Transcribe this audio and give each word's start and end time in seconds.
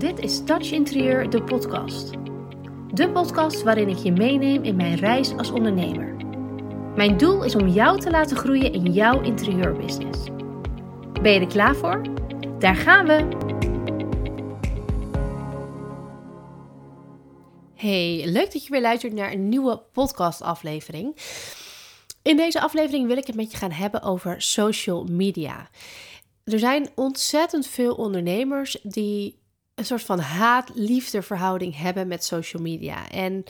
Dit 0.00 0.18
is 0.18 0.44
Touch 0.44 0.70
Interieur, 0.70 1.30
de 1.30 1.42
podcast. 1.42 2.10
De 2.94 3.10
podcast 3.12 3.62
waarin 3.62 3.88
ik 3.88 3.96
je 3.96 4.12
meeneem 4.12 4.62
in 4.62 4.76
mijn 4.76 4.94
reis 4.94 5.36
als 5.36 5.50
ondernemer. 5.50 6.16
Mijn 6.96 7.16
doel 7.16 7.44
is 7.44 7.54
om 7.54 7.68
jou 7.68 8.00
te 8.00 8.10
laten 8.10 8.36
groeien 8.36 8.72
in 8.72 8.92
jouw 8.92 9.22
interieurbusiness. 9.22 10.24
Ben 11.22 11.32
je 11.32 11.40
er 11.40 11.46
klaar 11.46 11.76
voor? 11.76 12.02
Daar 12.58 12.76
gaan 12.76 13.06
we! 13.06 13.28
Hey, 17.74 18.22
leuk 18.24 18.52
dat 18.52 18.64
je 18.64 18.70
weer 18.70 18.80
luistert 18.80 19.12
naar 19.12 19.32
een 19.32 19.48
nieuwe 19.48 19.82
podcastaflevering. 19.92 21.16
In 22.22 22.36
deze 22.36 22.60
aflevering 22.60 23.06
wil 23.06 23.16
ik 23.16 23.26
het 23.26 23.36
met 23.36 23.50
je 23.50 23.58
gaan 23.58 23.72
hebben 23.72 24.02
over 24.02 24.42
social 24.42 25.04
media. 25.04 25.70
Er 26.44 26.58
zijn 26.58 26.88
ontzettend 26.94 27.66
veel 27.66 27.94
ondernemers 27.94 28.78
die 28.82 29.39
een 29.80 29.86
soort 29.86 30.02
van 30.02 30.18
haat-liefde 30.18 31.22
verhouding 31.22 31.76
hebben 31.76 32.08
met 32.08 32.24
social 32.24 32.62
media. 32.62 33.10
En 33.10 33.44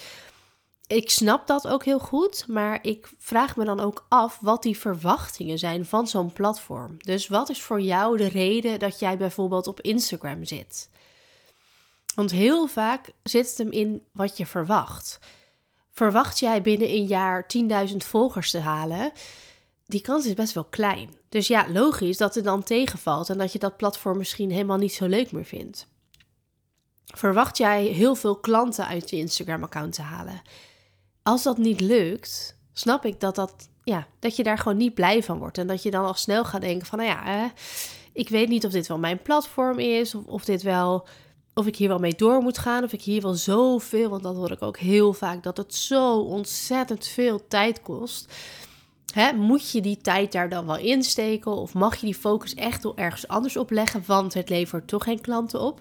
ik 0.87 1.11
snap 1.11 1.47
dat 1.47 1.69
ook 1.69 1.85
heel 1.85 1.99
goed, 1.99 2.45
maar 2.49 2.79
ik 2.83 3.09
vraag 3.19 3.57
me 3.57 3.65
dan 3.65 3.81
ook 3.81 4.07
af 4.09 4.39
wat 4.41 4.63
die 4.63 4.79
verwachtingen 4.79 5.59
zijn 5.59 5.85
van 5.85 6.07
zo'n 6.07 6.33
platform. 6.33 6.97
Dus 6.99 7.29
wat 7.29 7.49
is 7.49 7.63
voor 7.63 7.81
jou 7.81 8.17
de 8.17 8.29
reden 8.29 8.79
dat 8.79 8.99
jij 8.99 9.17
bijvoorbeeld 9.17 9.67
op 9.67 9.81
Instagram 9.81 10.45
zit? 10.45 10.91
Want 12.15 12.31
heel 12.31 12.67
vaak 12.67 13.11
zit 13.23 13.49
het 13.49 13.59
hem 13.59 13.71
in 13.71 14.03
wat 14.13 14.37
je 14.37 14.47
verwacht. 14.47 15.19
Verwacht 15.91 16.39
jij 16.39 16.63
binnen 16.63 16.89
een 16.89 17.07
jaar 17.07 17.47
10.000 17.91 17.97
volgers 17.97 18.51
te 18.51 18.59
halen? 18.59 19.13
Die 19.87 20.01
kans 20.01 20.27
is 20.27 20.35
best 20.35 20.53
wel 20.53 20.65
klein. 20.65 21.17
Dus 21.29 21.47
ja, 21.47 21.67
logisch 21.69 22.17
dat 22.17 22.35
het 22.35 22.45
dan 22.45 22.63
tegenvalt 22.63 23.31
en 23.31 23.39
dat 23.39 23.53
je 23.53 23.59
dat 23.59 23.77
platform 23.77 24.19
misschien 24.19 24.51
helemaal 24.51 24.79
niet 24.79 24.95
zo 24.95 25.07
leuk 25.07 25.33
meer 25.33 25.45
vindt. 25.45 25.89
Verwacht 27.15 27.57
jij 27.57 27.85
heel 27.85 28.15
veel 28.15 28.37
klanten 28.37 28.87
uit 28.87 29.11
je 29.11 29.17
Instagram-account 29.17 29.93
te 29.93 30.03
halen? 30.03 30.43
Als 31.23 31.43
dat 31.43 31.59
niet 31.59 31.81
lukt, 31.81 32.57
snap 32.73 33.05
ik 33.05 33.21
dat, 33.21 33.35
dat, 33.35 33.69
ja, 33.85 34.07
dat 34.19 34.37
je 34.37 34.43
daar 34.43 34.59
gewoon 34.59 34.79
niet 34.79 34.95
blij 34.95 35.23
van 35.23 35.39
wordt. 35.39 35.59
En 35.59 35.67
dat 35.67 35.83
je 35.83 35.91
dan 35.91 36.05
al 36.05 36.15
snel 36.15 36.45
gaat 36.45 36.61
denken 36.61 36.87
van, 36.87 36.99
nou 36.99 37.11
ja, 37.11 37.53
ik 38.13 38.29
weet 38.29 38.49
niet 38.49 38.67
of 38.67 38.73
dit 38.73 38.87
wel 38.87 38.99
mijn 38.99 39.23
platform 39.23 39.79
is, 39.79 40.15
of, 40.15 40.25
of 40.25 40.45
dit 40.45 40.63
wel 40.63 41.07
of 41.55 41.67
ik 41.67 41.77
hier 41.77 41.89
wel 41.89 41.99
mee 41.99 42.15
door 42.15 42.43
moet 42.43 42.59
gaan, 42.59 42.85
of 42.85 42.93
ik 42.93 43.03
hier 43.03 43.23
wel 43.23 43.35
zoveel, 43.35 44.09
want 44.09 44.23
dat 44.23 44.37
hoor 44.37 44.51
ik 44.51 44.63
ook 44.63 44.79
heel 44.79 45.13
vaak, 45.13 45.43
dat 45.43 45.57
het 45.57 45.75
zo 45.75 46.19
ontzettend 46.19 47.07
veel 47.07 47.47
tijd 47.49 47.83
kost. 47.83 48.33
Hè, 49.13 49.33
moet 49.33 49.71
je 49.71 49.81
die 49.81 49.97
tijd 49.97 50.33
daar 50.33 50.49
dan 50.49 50.67
wel 50.67 50.79
insteken, 50.79 51.53
of 51.53 51.75
mag 51.75 51.97
je 51.97 52.07
die 52.07 52.15
focus 52.15 52.55
echt 52.55 52.83
wel 52.83 52.97
ergens 52.97 53.29
anders 53.29 53.57
op 53.57 53.71
leggen, 53.71 54.03
want 54.07 54.35
het 54.35 54.49
levert 54.49 54.89
toch 54.89 55.05
geen 55.05 55.21
klanten 55.21 55.61
op? 55.61 55.81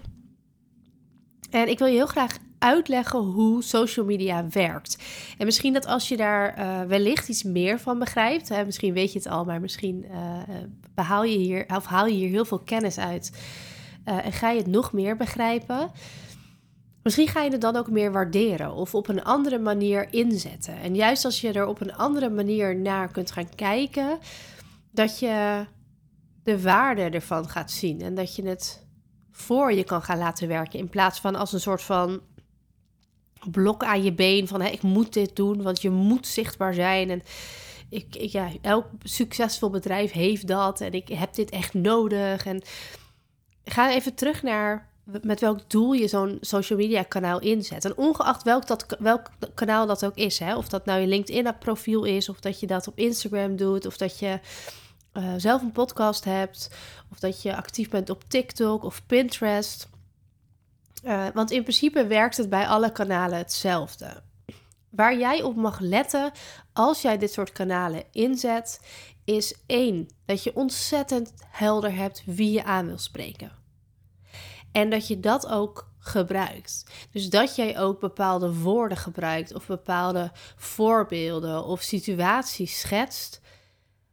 En 1.50 1.68
ik 1.68 1.78
wil 1.78 1.86
je 1.86 1.94
heel 1.94 2.06
graag 2.06 2.38
uitleggen 2.58 3.18
hoe 3.18 3.62
social 3.62 4.06
media 4.06 4.46
werkt. 4.48 4.98
En 5.38 5.44
misschien 5.44 5.72
dat 5.72 5.86
als 5.86 6.08
je 6.08 6.16
daar 6.16 6.58
uh, 6.58 6.82
wellicht 6.82 7.28
iets 7.28 7.42
meer 7.42 7.80
van 7.80 7.98
begrijpt, 7.98 8.48
hè, 8.48 8.64
misschien 8.64 8.92
weet 8.92 9.12
je 9.12 9.18
het 9.18 9.28
al, 9.28 9.44
maar 9.44 9.60
misschien 9.60 10.04
uh, 10.10 10.38
behaal 10.94 11.24
je 11.24 11.38
hier, 11.38 11.64
of 11.76 11.84
haal 11.84 12.06
je 12.06 12.14
hier 12.14 12.28
heel 12.28 12.44
veel 12.44 12.58
kennis 12.58 12.98
uit. 12.98 13.32
En 14.04 14.32
ga 14.32 14.50
je 14.50 14.58
het 14.58 14.66
nog 14.66 14.92
meer 14.92 15.16
begrijpen. 15.16 15.90
Misschien 17.02 17.28
ga 17.28 17.42
je 17.42 17.50
het 17.50 17.60
dan 17.60 17.76
ook 17.76 17.90
meer 17.90 18.12
waarderen 18.12 18.74
of 18.74 18.94
op 18.94 19.08
een 19.08 19.24
andere 19.24 19.58
manier 19.58 20.12
inzetten. 20.12 20.80
En 20.80 20.94
juist 20.94 21.24
als 21.24 21.40
je 21.40 21.52
er 21.52 21.66
op 21.66 21.80
een 21.80 21.94
andere 21.94 22.30
manier 22.30 22.76
naar 22.76 23.10
kunt 23.10 23.30
gaan 23.30 23.54
kijken, 23.54 24.18
dat 24.90 25.18
je 25.18 25.64
de 26.42 26.62
waarde 26.62 27.02
ervan 27.02 27.48
gaat 27.48 27.70
zien 27.70 28.00
en 28.00 28.14
dat 28.14 28.36
je 28.36 28.46
het 28.46 28.86
voor 29.30 29.72
je 29.72 29.84
kan 29.84 30.02
gaan 30.02 30.18
laten 30.18 30.48
werken. 30.48 30.78
In 30.78 30.88
plaats 30.88 31.20
van 31.20 31.34
als 31.34 31.52
een 31.52 31.60
soort 31.60 31.82
van 31.82 32.20
blok 33.50 33.84
aan 33.84 34.02
je 34.02 34.12
been 34.12 34.48
van 34.48 34.60
hé, 34.60 34.68
ik 34.68 34.82
moet 34.82 35.12
dit 35.12 35.36
doen, 35.36 35.62
want 35.62 35.82
je 35.82 35.90
moet 35.90 36.26
zichtbaar 36.26 36.74
zijn. 36.74 37.10
En 37.10 37.22
ik, 37.88 38.16
ik, 38.16 38.30
ja, 38.30 38.48
elk 38.60 38.86
succesvol 39.02 39.70
bedrijf 39.70 40.12
heeft 40.12 40.46
dat 40.46 40.80
en 40.80 40.92
ik 40.92 41.08
heb 41.08 41.34
dit 41.34 41.50
echt 41.50 41.74
nodig. 41.74 42.46
En 42.46 42.62
ga 43.64 43.92
even 43.92 44.14
terug 44.14 44.42
naar 44.42 44.88
met 45.22 45.40
welk 45.40 45.70
doel 45.70 45.92
je 45.92 46.08
zo'n 46.08 46.38
social 46.40 46.78
media 46.78 47.02
kanaal 47.02 47.40
inzet. 47.40 47.84
En 47.84 47.96
ongeacht 47.96 48.42
welk, 48.42 48.66
dat, 48.66 48.86
welk 48.98 49.30
kanaal 49.54 49.86
dat 49.86 50.04
ook 50.04 50.16
is, 50.16 50.38
hè? 50.38 50.56
of 50.56 50.68
dat 50.68 50.84
nou 50.84 51.00
je 51.00 51.06
LinkedIn 51.06 51.58
profiel 51.58 52.04
is, 52.04 52.28
of 52.28 52.40
dat 52.40 52.60
je 52.60 52.66
dat 52.66 52.88
op 52.88 52.98
Instagram 52.98 53.56
doet, 53.56 53.86
of 53.86 53.96
dat 53.96 54.18
je 54.18 54.40
uh, 55.12 55.34
zelf 55.36 55.62
een 55.62 55.72
podcast 55.72 56.24
hebt, 56.24 56.70
of 57.10 57.18
dat 57.18 57.42
je 57.42 57.56
actief 57.56 57.88
bent 57.88 58.10
op 58.10 58.24
TikTok 58.28 58.82
of 58.82 59.06
Pinterest. 59.06 59.88
Uh, 61.04 61.26
want 61.34 61.50
in 61.50 61.62
principe 61.62 62.06
werkt 62.06 62.36
het 62.36 62.48
bij 62.48 62.66
alle 62.66 62.92
kanalen 62.92 63.38
hetzelfde. 63.38 64.22
Waar 64.90 65.18
jij 65.18 65.42
op 65.42 65.56
mag 65.56 65.78
letten 65.78 66.32
als 66.72 67.02
jij 67.02 67.18
dit 67.18 67.32
soort 67.32 67.52
kanalen 67.52 68.04
inzet, 68.12 68.80
is 69.24 69.54
één, 69.66 70.08
dat 70.24 70.42
je 70.42 70.56
ontzettend 70.56 71.32
helder 71.48 71.94
hebt 71.94 72.22
wie 72.26 72.52
je 72.52 72.64
aan 72.64 72.86
wil 72.86 72.98
spreken. 72.98 73.52
En 74.72 74.90
dat 74.90 75.06
je 75.06 75.20
dat 75.20 75.48
ook 75.48 75.88
gebruikt. 75.98 76.84
Dus 77.10 77.28
dat 77.28 77.56
jij 77.56 77.78
ook 77.78 78.00
bepaalde 78.00 78.54
woorden 78.54 78.98
gebruikt 78.98 79.54
of 79.54 79.66
bepaalde 79.66 80.30
voorbeelden 80.56 81.64
of 81.64 81.80
situaties 81.80 82.80
schetst 82.80 83.40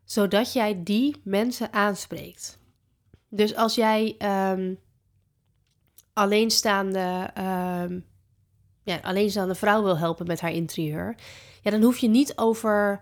zodat 0.07 0.53
jij 0.53 0.83
die 0.83 1.21
mensen 1.23 1.73
aanspreekt. 1.73 2.59
Dus 3.29 3.55
als 3.55 3.75
jij 3.75 4.15
um, 4.51 4.79
alleenstaande, 6.13 7.29
um, 7.37 8.05
ja, 8.83 8.99
alleenstaande 9.01 9.55
vrouw 9.55 9.83
wil 9.83 9.97
helpen 9.97 10.27
met 10.27 10.41
haar 10.41 10.51
interieur, 10.51 11.15
ja, 11.61 11.71
dan 11.71 11.81
hoef 11.81 11.97
je 11.97 12.07
niet 12.07 12.37
over 12.37 13.01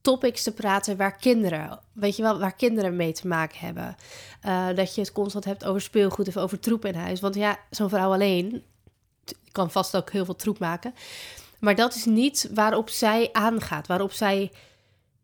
topics 0.00 0.42
te 0.42 0.52
praten 0.52 0.96
waar 0.96 1.16
kinderen, 1.16 1.80
weet 1.92 2.16
je 2.16 2.22
wel, 2.22 2.38
waar 2.38 2.54
kinderen 2.54 2.96
mee 2.96 3.12
te 3.12 3.26
maken 3.26 3.58
hebben. 3.58 3.96
Uh, 4.46 4.66
dat 4.74 4.94
je 4.94 5.00
het 5.00 5.12
constant 5.12 5.44
hebt 5.44 5.64
over 5.64 5.80
speelgoed 5.80 6.28
of 6.28 6.36
over 6.36 6.58
troep 6.58 6.84
in 6.84 6.94
huis. 6.94 7.20
Want 7.20 7.34
ja, 7.34 7.58
zo'n 7.70 7.88
vrouw 7.88 8.12
alleen 8.12 8.62
kan 9.52 9.70
vast 9.70 9.96
ook 9.96 10.10
heel 10.10 10.24
veel 10.24 10.36
troep 10.36 10.58
maken. 10.58 10.94
Maar 11.58 11.74
dat 11.74 11.94
is 11.94 12.04
niet 12.04 12.50
waarop 12.54 12.88
zij 12.88 13.28
aangaat, 13.32 13.86
waarop 13.86 14.12
zij 14.12 14.50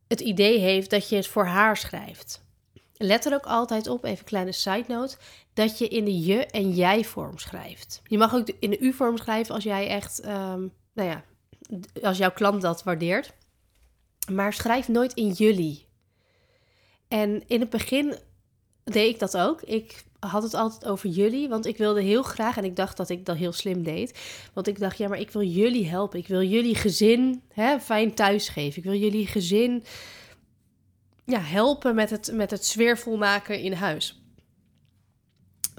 het 0.09 0.21
idee 0.21 0.59
heeft 0.59 0.91
dat 0.91 1.09
je 1.09 1.17
het 1.17 1.27
voor 1.27 1.47
haar 1.47 1.77
schrijft. 1.77 2.45
Let 2.97 3.25
er 3.25 3.35
ook 3.35 3.47
altijd 3.47 3.87
op, 3.87 4.05
even 4.05 4.19
een 4.19 4.25
kleine 4.25 4.53
side 4.53 4.85
note, 4.89 5.17
dat 5.55 5.79
je 5.79 5.89
in 5.89 6.05
de 6.05 6.21
je 6.21 6.47
en 6.47 6.71
jij 6.71 7.05
vorm 7.05 7.39
schrijft. 7.39 8.01
Je 8.05 8.19
mag 8.19 8.35
ook 8.35 8.49
in 8.59 8.71
de 8.71 8.79
u 8.79 8.93
vorm 8.93 9.17
schrijven 9.17 9.55
als 9.55 9.65
jij 9.65 9.89
echt, 9.89 10.25
um, 10.25 10.73
nou 10.93 11.09
ja, 11.09 11.25
als 12.03 12.19
jouw 12.19 12.33
klant 12.33 12.63
dat 12.63 12.83
waardeert. 12.83 13.33
Maar 14.31 14.53
schrijf 14.53 14.89
nooit 14.89 15.13
in 15.13 15.31
jullie. 15.31 15.87
En 17.09 17.43
in 17.47 17.61
het 17.61 17.71
begin 17.71 18.19
deed 18.85 19.15
ik 19.15 19.19
dat 19.19 19.37
ook. 19.37 19.63
Ik 19.63 20.05
had 20.27 20.43
het 20.43 20.55
altijd 20.55 20.85
over 20.85 21.09
jullie, 21.09 21.49
want 21.49 21.67
ik 21.67 21.77
wilde 21.77 22.03
heel 22.03 22.23
graag, 22.23 22.57
en 22.57 22.65
ik 22.65 22.77
dacht 22.77 22.97
dat 22.97 23.09
ik 23.09 23.27
dat 23.27 23.37
heel 23.37 23.53
slim 23.53 23.83
deed, 23.83 24.19
want 24.53 24.67
ik 24.67 24.79
dacht, 24.79 24.99
ja, 24.99 25.09
maar 25.09 25.21
ik 25.21 25.31
wil 25.31 25.43
jullie 25.43 25.89
helpen. 25.89 26.19
Ik 26.19 26.29
wil 26.29 26.43
jullie 26.43 26.75
gezin 26.75 27.43
hè, 27.53 27.81
fijn 27.81 28.15
thuis 28.15 28.49
geven. 28.49 28.79
Ik 28.79 28.85
wil 28.85 28.99
jullie 28.99 29.27
gezin 29.27 29.85
ja, 31.25 31.41
helpen 31.41 31.95
met 31.95 32.11
het, 32.11 32.31
met 32.33 32.51
het 32.51 32.65
sfeervol 32.65 33.17
maken 33.17 33.61
in 33.61 33.73
huis. 33.73 34.21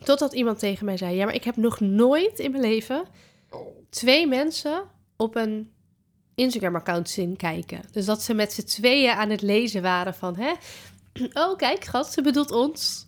Totdat 0.03 0.33
iemand 0.33 0.59
tegen 0.59 0.85
mij 0.85 0.97
zei, 0.97 1.15
ja, 1.15 1.25
maar 1.25 1.33
ik 1.33 1.43
heb 1.43 1.55
nog 1.55 1.79
nooit 1.79 2.39
in 2.39 2.51
mijn 2.51 2.63
leven 2.63 3.05
twee 3.89 4.27
mensen 4.27 4.83
op 5.15 5.35
een 5.35 5.71
Instagram-account 6.35 7.09
zien 7.09 7.35
kijken. 7.35 7.81
Dus 7.91 8.05
dat 8.05 8.21
ze 8.21 8.33
met 8.33 8.53
z'n 8.53 8.63
tweeën 8.63 9.11
aan 9.11 9.29
het 9.29 9.41
lezen 9.41 9.81
waren 9.81 10.13
van, 10.13 10.35
hè, 10.35 10.53
oh 11.43 11.55
kijk, 11.55 11.83
schat, 11.83 12.13
ze 12.13 12.21
bedoelt 12.21 12.51
ons. 12.51 13.06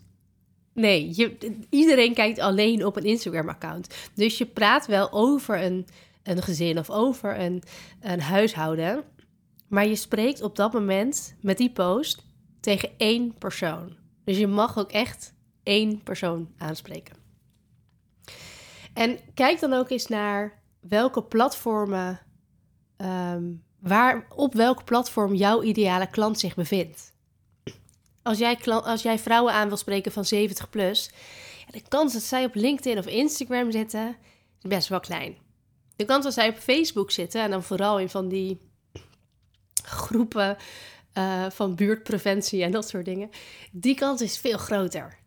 Nee, 0.80 1.12
je, 1.16 1.58
iedereen 1.70 2.14
kijkt 2.14 2.40
alleen 2.40 2.86
op 2.86 2.96
een 2.96 3.04
Instagram-account. 3.04 3.96
Dus 4.14 4.38
je 4.38 4.46
praat 4.46 4.88
wel 4.88 5.12
over 5.12 5.64
een, 5.64 5.88
een 6.24 6.42
gezin 6.42 6.80
of 6.80 6.90
over 6.90 7.40
een, 7.40 7.64
een 8.02 8.22
huishouden. 8.22 9.04
Maar 9.68 9.88
je 9.88 9.96
spreekt 9.96 10.42
op 10.42 10.56
dat 10.56 10.74
moment 10.74 11.36
met 11.42 11.58
die 11.58 11.72
post 11.72 12.26
tegen 12.60 12.90
één 12.98 13.34
persoon. 13.38 13.98
Dus 14.24 14.38
je 14.38 14.48
mag 14.48 14.78
ook 14.78 14.92
echt 14.92 15.34
één 15.64 16.04
persoon 16.04 16.50
aanspreken. 16.58 17.16
En 18.94 19.20
kijk 19.34 19.60
dan 19.60 19.74
ook 19.74 19.90
eens 19.90 20.08
naar 20.08 20.62
welke 20.80 21.24
platformen, 21.24 22.20
um, 22.98 23.64
waar, 23.80 24.28
op 24.36 24.54
welk 24.54 24.86
platform 24.86 25.34
jouw 25.34 25.64
ideale 25.64 26.10
klant 26.10 26.40
zich 26.40 26.56
bevindt 26.56 27.18
als 28.30 28.38
jij, 28.38 28.58
als 28.66 29.02
jij 29.02 29.20
vrouwen 29.20 29.54
aan 29.54 29.68
wil 29.68 29.78
spreken 29.78 30.12
van 30.12 30.26
70 30.26 30.70
plus, 30.70 31.10
de 31.72 31.82
kans 31.88 32.14
dat 32.14 32.22
zij 32.22 32.46
op 32.46 32.56
LinkedIn 32.56 32.98
of 32.98 33.06
Instagram 33.06 33.72
zitten, 33.72 34.18
is 34.62 34.70
best 34.70 34.88
wel 34.88 35.00
klein. 35.00 35.38
De 35.96 36.06
kans 36.06 36.24
dat 36.24 36.34
zij 36.34 36.50
op 36.50 36.58
Facebook 36.58 37.12
zitten, 37.12 37.42
en 37.42 37.52
dan 37.52 37.64
vooral 37.64 38.00
in 38.00 38.10
van 38.10 38.28
die 38.28 38.60
groepen 39.84 40.58
uh, 41.14 41.50
van 41.50 41.76
buurtpreventie 41.76 42.64
en 42.64 42.72
dat 42.72 42.90
soort 42.90 43.06
dingen, 43.06 43.30
die 43.72 43.96
kans 43.96 44.22
is 44.22 44.38
veel 44.38 44.58
groter. 44.58 45.18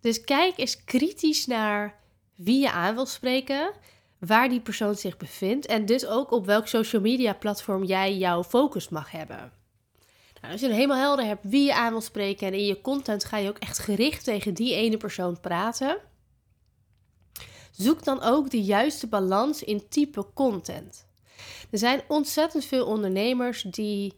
Dus 0.00 0.20
kijk 0.24 0.58
eens 0.58 0.84
kritisch 0.84 1.46
naar 1.46 2.00
wie 2.34 2.60
je 2.60 2.70
aan 2.70 2.94
wil 2.94 3.06
spreken, 3.06 3.72
waar 4.18 4.48
die 4.48 4.60
persoon 4.60 4.94
zich 4.94 5.16
bevindt 5.16 5.66
en 5.66 5.86
dus 5.86 6.06
ook 6.06 6.30
op 6.30 6.46
welk 6.46 6.66
social 6.66 7.02
media 7.02 7.32
platform 7.32 7.84
jij 7.84 8.16
jouw 8.16 8.44
focus 8.44 8.88
mag 8.88 9.10
hebben. 9.10 9.59
Nou, 10.40 10.52
als 10.52 10.60
je 10.60 10.72
helemaal 10.72 10.98
helder 10.98 11.24
hebt 11.24 11.44
wie 11.44 11.64
je 11.64 11.74
aan 11.74 11.90
wil 11.90 12.00
spreken 12.00 12.46
en 12.46 12.54
in 12.54 12.66
je 12.66 12.80
content 12.80 13.24
ga 13.24 13.36
je 13.36 13.48
ook 13.48 13.58
echt 13.58 13.78
gericht 13.78 14.24
tegen 14.24 14.54
die 14.54 14.74
ene 14.74 14.96
persoon 14.96 15.40
praten, 15.40 15.98
zoek 17.70 18.04
dan 18.04 18.22
ook 18.22 18.50
de 18.50 18.62
juiste 18.62 19.06
balans 19.06 19.62
in 19.62 19.88
type 19.88 20.26
content. 20.34 21.08
Er 21.70 21.78
zijn 21.78 22.02
ontzettend 22.08 22.64
veel 22.64 22.86
ondernemers 22.86 23.62
die 23.62 24.14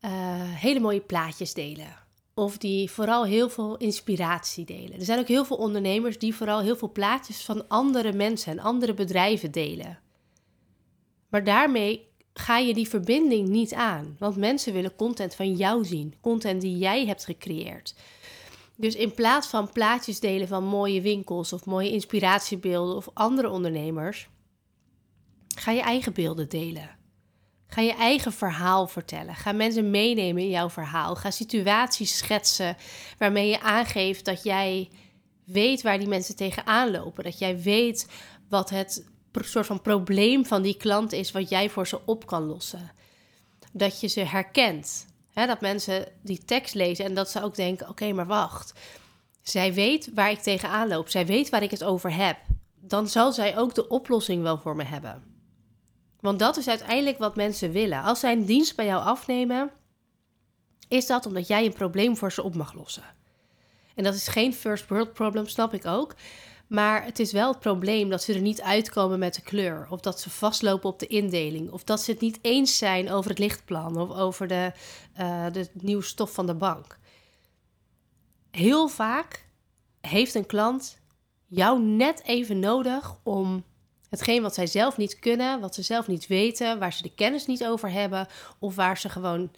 uh, 0.00 0.10
hele 0.40 0.80
mooie 0.80 1.00
plaatjes 1.00 1.54
delen. 1.54 2.02
Of 2.34 2.58
die 2.58 2.90
vooral 2.90 3.24
heel 3.24 3.48
veel 3.48 3.76
inspiratie 3.76 4.64
delen. 4.64 4.98
Er 4.98 5.04
zijn 5.04 5.18
ook 5.18 5.28
heel 5.28 5.44
veel 5.44 5.56
ondernemers 5.56 6.18
die 6.18 6.34
vooral 6.34 6.60
heel 6.60 6.76
veel 6.76 6.92
plaatjes 6.92 7.44
van 7.44 7.68
andere 7.68 8.12
mensen 8.12 8.52
en 8.52 8.64
andere 8.64 8.94
bedrijven 8.94 9.50
delen. 9.50 9.98
Maar 11.28 11.44
daarmee 11.44 12.08
ga 12.34 12.58
je 12.58 12.74
die 12.74 12.88
verbinding 12.88 13.48
niet 13.48 13.74
aan. 13.74 14.16
Want 14.18 14.36
mensen 14.36 14.72
willen 14.72 14.96
content 14.96 15.34
van 15.34 15.54
jou 15.54 15.84
zien. 15.84 16.14
Content 16.20 16.60
die 16.60 16.78
jij 16.78 17.06
hebt 17.06 17.24
gecreëerd. 17.24 17.94
Dus 18.76 18.94
in 18.94 19.14
plaats 19.14 19.46
van 19.46 19.72
plaatjes 19.72 20.20
delen 20.20 20.48
van 20.48 20.64
mooie 20.64 21.00
winkels 21.00 21.52
of 21.52 21.64
mooie 21.64 21.90
inspiratiebeelden 21.90 22.96
of 22.96 23.08
andere 23.12 23.50
ondernemers, 23.50 24.28
ga 25.56 25.70
je 25.70 25.80
eigen 25.80 26.12
beelden 26.12 26.48
delen. 26.48 26.90
Ga 27.66 27.80
je 27.80 27.94
eigen 27.94 28.32
verhaal 28.32 28.86
vertellen. 28.86 29.34
Ga 29.34 29.52
mensen 29.52 29.90
meenemen 29.90 30.42
in 30.42 30.48
jouw 30.48 30.70
verhaal. 30.70 31.16
Ga 31.16 31.30
situaties 31.30 32.16
schetsen 32.16 32.76
waarmee 33.18 33.48
je 33.48 33.60
aangeeft 33.60 34.24
dat 34.24 34.42
jij 34.42 34.90
weet 35.44 35.82
waar 35.82 35.98
die 35.98 36.08
mensen 36.08 36.36
tegenaan 36.36 36.90
lopen. 36.90 37.24
Dat 37.24 37.38
jij 37.38 37.60
weet 37.60 38.08
wat 38.48 38.70
het 38.70 39.04
soort 39.40 39.66
van 39.66 39.82
probleem 39.82 40.46
van 40.46 40.62
die 40.62 40.76
klant 40.76 41.12
is 41.12 41.32
wat 41.32 41.48
jij 41.48 41.70
voor 41.70 41.86
ze 41.86 42.00
op 42.04 42.26
kan 42.26 42.42
lossen. 42.42 42.92
Dat 43.72 44.00
je 44.00 44.06
ze 44.06 44.20
herkent. 44.20 45.06
dat 45.34 45.60
mensen 45.60 46.06
die 46.22 46.44
tekst 46.44 46.74
lezen 46.74 47.04
en 47.04 47.14
dat 47.14 47.30
ze 47.30 47.42
ook 47.42 47.54
denken: 47.54 47.88
oké, 47.88 48.12
maar 48.12 48.26
wacht. 48.26 48.72
Zij 49.42 49.74
weet 49.74 50.10
waar 50.14 50.30
ik 50.30 50.38
tegenaan 50.38 50.88
loop. 50.88 51.08
Zij 51.08 51.26
weet 51.26 51.48
waar 51.48 51.62
ik 51.62 51.70
het 51.70 51.84
over 51.84 52.14
heb. 52.14 52.38
Dan 52.80 53.08
zal 53.08 53.32
zij 53.32 53.58
ook 53.58 53.74
de 53.74 53.88
oplossing 53.88 54.42
wel 54.42 54.58
voor 54.58 54.76
me 54.76 54.84
hebben. 54.84 55.22
Want 56.20 56.38
dat 56.38 56.56
is 56.56 56.68
uiteindelijk 56.68 57.18
wat 57.18 57.36
mensen 57.36 57.70
willen. 57.70 58.02
Als 58.02 58.20
zij 58.20 58.32
een 58.32 58.44
dienst 58.44 58.76
bij 58.76 58.86
jou 58.86 59.04
afnemen, 59.04 59.70
is 60.88 61.06
dat 61.06 61.26
omdat 61.26 61.46
jij 61.46 61.64
een 61.64 61.72
probleem 61.72 62.16
voor 62.16 62.32
ze 62.32 62.42
op 62.42 62.54
mag 62.54 62.74
lossen. 62.74 63.04
En 63.94 64.04
dat 64.04 64.14
is 64.14 64.28
geen 64.28 64.54
first 64.54 64.88
world 64.88 65.12
problem, 65.12 65.46
snap 65.46 65.74
ik 65.74 65.86
ook. 65.86 66.14
Maar 66.66 67.04
het 67.04 67.18
is 67.18 67.32
wel 67.32 67.48
het 67.48 67.60
probleem 67.60 68.08
dat 68.08 68.22
ze 68.22 68.34
er 68.34 68.40
niet 68.40 68.62
uitkomen 68.62 69.18
met 69.18 69.34
de 69.34 69.42
kleur. 69.42 69.86
Of 69.90 70.00
dat 70.00 70.20
ze 70.20 70.30
vastlopen 70.30 70.88
op 70.88 70.98
de 70.98 71.06
indeling. 71.06 71.70
Of 71.70 71.84
dat 71.84 72.00
ze 72.00 72.10
het 72.10 72.20
niet 72.20 72.38
eens 72.42 72.78
zijn 72.78 73.10
over 73.10 73.30
het 73.30 73.38
lichtplan. 73.38 73.96
Of 73.96 74.10
over 74.10 74.46
de, 74.46 74.72
uh, 75.20 75.46
de 75.52 75.68
nieuwe 75.72 76.02
stof 76.02 76.32
van 76.32 76.46
de 76.46 76.54
bank. 76.54 76.98
Heel 78.50 78.88
vaak 78.88 79.48
heeft 80.00 80.34
een 80.34 80.46
klant 80.46 80.98
jou 81.46 81.82
net 81.82 82.22
even 82.24 82.58
nodig 82.58 83.16
om 83.22 83.64
hetgeen 84.08 84.42
wat 84.42 84.54
zij 84.54 84.66
zelf 84.66 84.96
niet 84.96 85.18
kunnen, 85.18 85.60
wat 85.60 85.74
ze 85.74 85.82
zelf 85.82 86.06
niet 86.06 86.26
weten, 86.26 86.78
waar 86.78 86.92
ze 86.92 87.02
de 87.02 87.14
kennis 87.14 87.46
niet 87.46 87.66
over 87.66 87.90
hebben 87.90 88.26
of 88.58 88.74
waar 88.74 88.98
ze 88.98 89.08
gewoon 89.08 89.50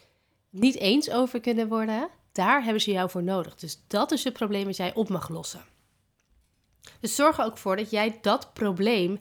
niet 0.50 0.76
eens 0.76 1.11
over 1.11 1.41
kunnen 1.41 1.69
worden, 1.69 2.09
daar 2.32 2.62
hebben 2.62 2.82
ze 2.82 2.91
jou 2.91 3.11
voor 3.11 3.23
nodig. 3.23 3.55
Dus 3.55 3.82
dat 3.87 4.12
is 4.12 4.25
het 4.25 4.32
probleem 4.32 4.64
dat 4.64 4.76
jij 4.76 4.94
op 4.94 5.09
mag 5.09 5.29
lossen. 5.29 5.64
Dus 7.00 7.15
zorg 7.15 7.38
er 7.38 7.44
ook 7.44 7.59
voor 7.59 7.77
dat 7.77 7.91
jij 7.91 8.19
dat 8.21 8.53
probleem 8.53 9.21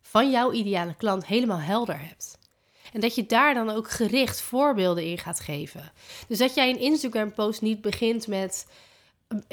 van 0.00 0.30
jouw 0.30 0.52
ideale 0.52 0.94
klant 0.94 1.26
helemaal 1.26 1.60
helder 1.60 2.00
hebt. 2.00 2.38
En 2.92 3.00
dat 3.00 3.14
je 3.14 3.26
daar 3.26 3.54
dan 3.54 3.70
ook 3.70 3.90
gericht 3.90 4.40
voorbeelden 4.40 5.04
in 5.04 5.18
gaat 5.18 5.40
geven. 5.40 5.92
Dus 6.28 6.38
dat 6.38 6.54
jij 6.54 6.70
een 6.70 6.80
Instagram-post 6.80 7.62
niet 7.62 7.80
begint 7.80 8.26
met: 8.26 8.66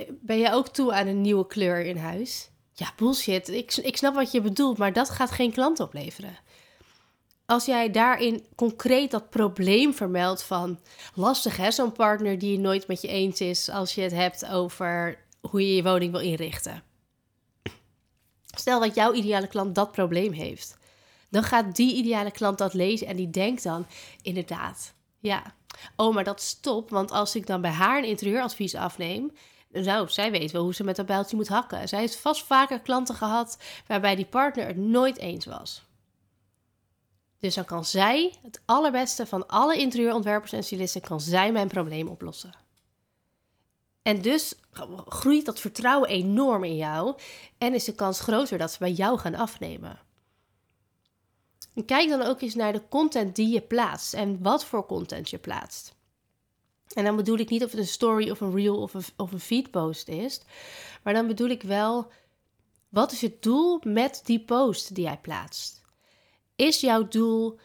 Ben 0.09 0.37
je 0.37 0.51
ook 0.51 0.67
toe 0.67 0.93
aan 0.93 1.07
een 1.07 1.21
nieuwe 1.21 1.47
kleur 1.47 1.85
in 1.85 1.97
huis? 1.97 2.49
Ja, 2.73 2.93
bullshit. 2.95 3.49
Ik, 3.49 3.75
ik 3.75 3.97
snap 3.97 4.15
wat 4.15 4.31
je 4.31 4.41
bedoelt, 4.41 4.77
maar 4.77 4.93
dat 4.93 5.09
gaat 5.09 5.31
geen 5.31 5.51
klant 5.51 5.79
opleveren. 5.79 6.37
Als 7.45 7.65
jij 7.65 7.91
daarin 7.91 8.45
concreet 8.55 9.11
dat 9.11 9.29
probleem 9.29 9.93
vermeldt 9.93 10.43
van 10.43 10.79
lastig 11.13 11.57
hè, 11.57 11.71
zo'n 11.71 11.91
partner 11.91 12.39
die 12.39 12.59
nooit 12.59 12.87
met 12.87 13.01
je 13.01 13.07
eens 13.07 13.41
is 13.41 13.69
als 13.69 13.95
je 13.95 14.01
het 14.01 14.11
hebt 14.11 14.45
over 14.45 15.17
hoe 15.41 15.67
je 15.67 15.75
je 15.75 15.83
woning 15.83 16.11
wil 16.11 16.21
inrichten. 16.21 16.83
Stel 18.57 18.79
dat 18.79 18.95
jouw 18.95 19.13
ideale 19.13 19.47
klant 19.47 19.75
dat 19.75 19.91
probleem 19.91 20.31
heeft. 20.31 20.77
Dan 21.29 21.43
gaat 21.43 21.75
die 21.75 21.95
ideale 21.95 22.31
klant 22.31 22.57
dat 22.57 22.73
lezen 22.73 23.07
en 23.07 23.15
die 23.15 23.29
denkt 23.29 23.63
dan 23.63 23.87
inderdaad, 24.21 24.93
ja, 25.19 25.55
oh 25.95 26.13
maar 26.13 26.23
dat 26.23 26.41
stopt, 26.41 26.91
want 26.91 27.11
als 27.11 27.35
ik 27.35 27.47
dan 27.47 27.61
bij 27.61 27.71
haar 27.71 27.97
een 27.97 28.09
interieuradvies 28.09 28.75
afneem, 28.75 29.31
nou, 29.71 30.09
zij 30.09 30.31
weet 30.31 30.51
wel 30.51 30.63
hoe 30.63 30.73
ze 30.73 30.83
met 30.83 30.95
dat 30.95 31.05
bijltje 31.05 31.35
moet 31.35 31.47
hakken. 31.47 31.87
Zij 31.87 31.99
heeft 31.99 32.15
vast 32.15 32.43
vaker 32.43 32.79
klanten 32.79 33.15
gehad 33.15 33.57
waarbij 33.87 34.15
die 34.15 34.25
partner 34.25 34.67
het 34.67 34.77
nooit 34.77 35.17
eens 35.17 35.45
was. 35.45 35.83
Dus 37.39 37.55
dan 37.55 37.65
kan 37.65 37.85
zij, 37.85 38.33
het 38.41 38.61
allerbeste 38.65 39.25
van 39.25 39.47
alle 39.47 39.77
interieurontwerpers 39.77 40.51
en 40.51 40.63
stylisten, 40.63 41.01
kan 41.01 41.21
zij 41.21 41.51
mijn 41.51 41.67
probleem 41.67 42.07
oplossen. 42.07 42.53
En 44.01 44.21
dus 44.21 44.53
groeit 45.07 45.45
dat 45.45 45.59
vertrouwen 45.59 46.09
enorm 46.09 46.63
in 46.63 46.75
jou 46.75 47.15
en 47.57 47.73
is 47.73 47.83
de 47.83 47.95
kans 47.95 48.19
groter 48.19 48.57
dat 48.57 48.71
ze 48.71 48.79
bij 48.79 48.91
jou 48.91 49.19
gaan 49.19 49.35
afnemen. 49.35 49.99
En 51.73 51.85
kijk 51.85 52.09
dan 52.09 52.21
ook 52.21 52.41
eens 52.41 52.55
naar 52.55 52.73
de 52.73 52.87
content 52.89 53.35
die 53.35 53.53
je 53.53 53.61
plaatst 53.61 54.13
en 54.13 54.41
wat 54.41 54.65
voor 54.65 54.85
content 54.85 55.29
je 55.29 55.37
plaatst. 55.37 55.95
En 56.93 57.03
dan 57.03 57.15
bedoel 57.15 57.37
ik 57.37 57.49
niet 57.49 57.63
of 57.63 57.71
het 57.71 57.79
een 57.79 57.87
story 57.87 58.29
of 58.29 58.41
een 58.41 58.55
reel 58.55 58.81
of 58.81 58.93
een, 58.93 59.03
of 59.17 59.31
een 59.31 59.39
feedpost 59.39 60.07
is. 60.07 60.41
Maar 61.03 61.13
dan 61.13 61.27
bedoel 61.27 61.49
ik 61.49 61.63
wel, 61.63 62.11
wat 62.89 63.11
is 63.11 63.21
het 63.21 63.43
doel 63.43 63.79
met 63.83 64.21
die 64.25 64.39
post 64.39 64.95
die 64.95 65.03
jij 65.03 65.19
plaatst? 65.21 65.81
Is 66.55 66.79
jouw 66.79 67.07
doel 67.07 67.59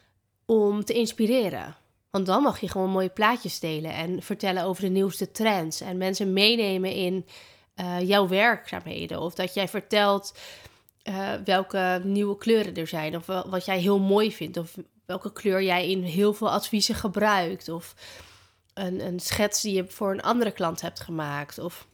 om 0.45 0.85
te 0.85 0.93
inspireren? 0.93 1.77
Want 2.17 2.29
dan 2.29 2.43
mag 2.43 2.61
je 2.61 2.69
gewoon 2.69 2.91
mooie 2.91 3.09
plaatjes 3.09 3.59
delen 3.59 3.93
en 3.93 4.23
vertellen 4.23 4.63
over 4.65 4.83
de 4.83 4.89
nieuwste 4.89 5.31
trends. 5.31 5.81
En 5.81 5.97
mensen 5.97 6.33
meenemen 6.33 6.93
in 6.93 7.27
uh, 7.81 8.01
jouw 8.01 8.29
werkzaamheden. 8.29 9.21
Of 9.21 9.35
dat 9.35 9.55
jij 9.55 9.69
vertelt 9.69 10.39
uh, 11.05 11.33
welke 11.45 12.01
nieuwe 12.05 12.39
kleuren 12.39 12.75
er 12.75 12.87
zijn. 12.87 13.17
Of 13.17 13.27
wat 13.27 13.65
jij 13.65 13.79
heel 13.79 13.99
mooi 13.99 14.33
vindt. 14.33 14.57
Of 14.57 14.77
welke 15.07 15.33
kleur 15.33 15.63
jij 15.63 15.91
in 15.91 16.03
heel 16.03 16.35
veel 16.35 16.51
adviezen 16.51 16.95
gebruikt. 16.95 17.69
Of 17.69 17.95
een, 18.75 19.07
een 19.07 19.21
schets 19.21 19.63
die 19.63 19.75
je 19.75 19.87
voor 19.89 20.11
een 20.13 20.23
andere 20.23 20.51
klant 20.51 20.81
hebt 20.81 21.01
gemaakt. 21.01 21.59
Of 21.59 21.87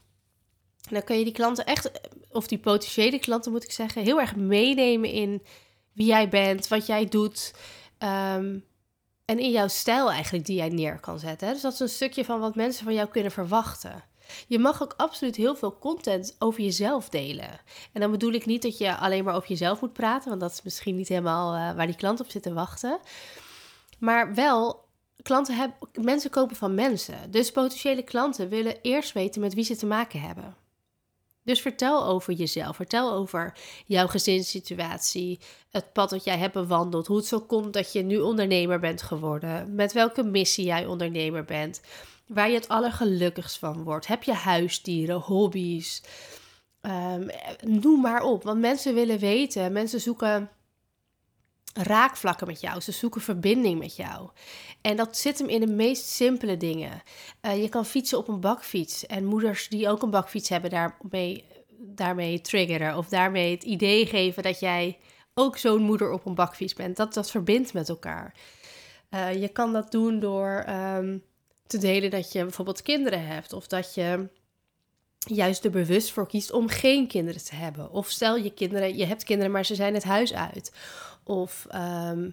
dan 0.91 1.05
kun 1.05 1.19
je 1.19 1.25
die 1.25 1.33
klanten 1.33 1.67
echt, 1.67 1.91
of 2.31 2.47
die 2.47 2.59
potentiële 2.59 3.19
klanten 3.19 3.53
moet 3.53 3.65
ik 3.65 3.73
zeggen, 3.73 4.03
heel 4.03 4.21
erg 4.21 4.37
meenemen 4.37 5.11
in 5.11 5.43
wie 5.93 6.07
jij 6.07 6.29
bent, 6.29 6.69
wat 6.69 6.87
jij 6.87 7.07
doet. 7.07 7.55
Ehm, 7.99 8.59
en 9.33 9.39
in 9.39 9.51
jouw 9.51 9.69
stijl 9.69 10.11
eigenlijk 10.11 10.47
die 10.47 10.57
jij 10.57 10.69
neer 10.69 11.01
kan 11.01 11.19
zetten. 11.19 11.53
Dus 11.53 11.63
dat 11.63 11.73
is 11.73 11.81
een 11.81 11.89
stukje 11.89 12.25
van 12.25 12.41
wat 12.41 12.55
mensen 12.55 12.85
van 12.85 12.95
jou 12.95 13.09
kunnen 13.09 13.33
verwachten. 13.33 14.05
Je 14.47 14.59
mag 14.59 14.83
ook 14.83 14.95
absoluut 14.97 15.37
heel 15.37 15.57
veel 15.57 15.79
content 15.79 16.37
over 16.39 16.63
jezelf 16.63 17.09
delen. 17.09 17.61
En 17.93 18.01
dan 18.01 18.11
bedoel 18.11 18.33
ik 18.33 18.47
niet 18.47 18.63
dat 18.63 18.79
je 18.79 18.97
alleen 18.97 19.25
maar 19.25 19.35
over 19.35 19.49
jezelf 19.49 19.81
moet 19.81 19.93
praten, 19.93 20.29
want 20.29 20.41
dat 20.41 20.53
is 20.53 20.63
misschien 20.63 20.97
niet 20.97 21.09
helemaal 21.09 21.55
uh, 21.55 21.77
waar 21.77 21.87
die 21.87 21.97
klant 21.97 22.21
op 22.21 22.31
zit 22.31 22.43
te 22.43 22.53
wachten. 22.53 22.99
Maar 23.99 24.35
wel 24.35 24.85
klanten 25.23 25.57
hebben, 25.57 25.77
mensen 26.01 26.31
kopen 26.31 26.57
van 26.57 26.75
mensen. 26.75 27.31
Dus 27.31 27.51
potentiële 27.51 28.03
klanten 28.03 28.49
willen 28.49 28.81
eerst 28.83 29.13
weten 29.13 29.41
met 29.41 29.55
wie 29.55 29.65
ze 29.65 29.77
te 29.77 29.87
maken 29.87 30.21
hebben. 30.21 30.57
Dus 31.45 31.61
vertel 31.61 32.05
over 32.05 32.33
jezelf. 32.33 32.77
Vertel 32.77 33.13
over 33.13 33.59
jouw 33.87 34.07
gezinssituatie. 34.07 35.41
Het 35.71 35.93
pad 35.93 36.11
dat 36.11 36.25
jij 36.25 36.39
hebt 36.39 36.55
bewandeld. 36.55 37.07
Hoe 37.07 37.17
het 37.17 37.27
zo 37.27 37.41
komt 37.41 37.73
dat 37.73 37.93
je 37.93 38.03
nu 38.03 38.19
ondernemer 38.19 38.81
bent 38.81 39.03
geworden. 39.03 39.75
Met 39.75 39.93
welke 39.93 40.23
missie 40.23 40.65
jij 40.65 40.87
ondernemer 40.87 41.45
bent. 41.45 41.81
Waar 42.27 42.49
je 42.49 42.55
het 42.55 42.69
allergelukkigst 42.69 43.59
van 43.59 43.83
wordt. 43.83 44.07
Heb 44.07 44.23
je 44.23 44.33
huisdieren, 44.33 45.21
hobby's? 45.21 46.03
Um, 46.81 47.31
noem 47.61 48.01
maar 48.01 48.23
op. 48.23 48.43
Want 48.43 48.61
mensen 48.61 48.95
willen 48.95 49.19
weten. 49.19 49.73
Mensen 49.73 50.01
zoeken 50.01 50.51
raakvlakken 51.73 52.47
met 52.47 52.61
jou. 52.61 52.81
Ze 52.81 52.93
zoeken 52.93 53.21
verbinding 53.21 53.79
met 53.79 53.97
jou. 53.97 54.31
En 54.81 54.97
dat 54.97 55.17
zit 55.17 55.39
hem 55.39 55.49
in 55.49 55.61
de 55.61 55.73
meest 55.73 56.07
simpele 56.07 56.57
dingen. 56.57 57.03
Uh, 57.43 57.63
je 57.63 57.69
kan 57.69 57.87
fietsen 57.87 58.19
op 58.19 58.29
een 58.29 58.41
bakfiets. 58.41 59.07
En 59.07 59.25
moeders 59.25 59.69
die 59.69 59.89
ook 59.89 60.03
een 60.03 60.11
bakfiets 60.11 60.49
hebben, 60.49 60.71
daarmee, 60.71 61.45
daarmee 61.79 62.41
triggeren. 62.41 62.97
Of 62.97 63.09
daarmee 63.09 63.51
het 63.51 63.63
idee 63.63 64.07
geven 64.07 64.43
dat 64.43 64.61
jij 64.61 64.99
ook 65.35 65.57
zo'n 65.59 65.83
moeder 65.83 66.11
op 66.11 66.27
een 66.27 66.35
bakfiets 66.35 66.75
bent. 66.75 66.97
Dat, 66.97 67.15
dat 67.15 67.31
verbindt 67.31 67.73
met 67.73 67.89
elkaar. 67.89 68.35
Uh, 69.11 69.41
je 69.41 69.49
kan 69.49 69.73
dat 69.73 69.91
doen 69.91 70.21
door 70.21 70.65
um, 70.69 71.23
te 71.67 71.79
delen 71.79 72.11
dat 72.11 72.33
je 72.33 72.43
bijvoorbeeld 72.43 72.83
kinderen 72.83 73.27
hebt. 73.27 73.53
Of 73.53 73.67
dat 73.67 73.95
je 73.95 74.29
juist 75.19 75.65
er 75.65 75.71
bewust 75.71 76.11
voor 76.11 76.27
kiest 76.27 76.53
om 76.53 76.69
geen 76.69 77.07
kinderen 77.07 77.45
te 77.45 77.55
hebben. 77.55 77.91
Of 77.91 78.11
stel 78.11 78.37
je 78.37 78.51
kinderen, 78.51 78.97
je 78.97 79.05
hebt 79.05 79.25
kinderen, 79.25 79.53
maar 79.53 79.65
ze 79.65 79.75
zijn 79.75 79.95
het 79.95 80.05
huis 80.05 80.35
uit. 80.35 80.73
Of 81.25 81.67
ehm, 81.69 82.31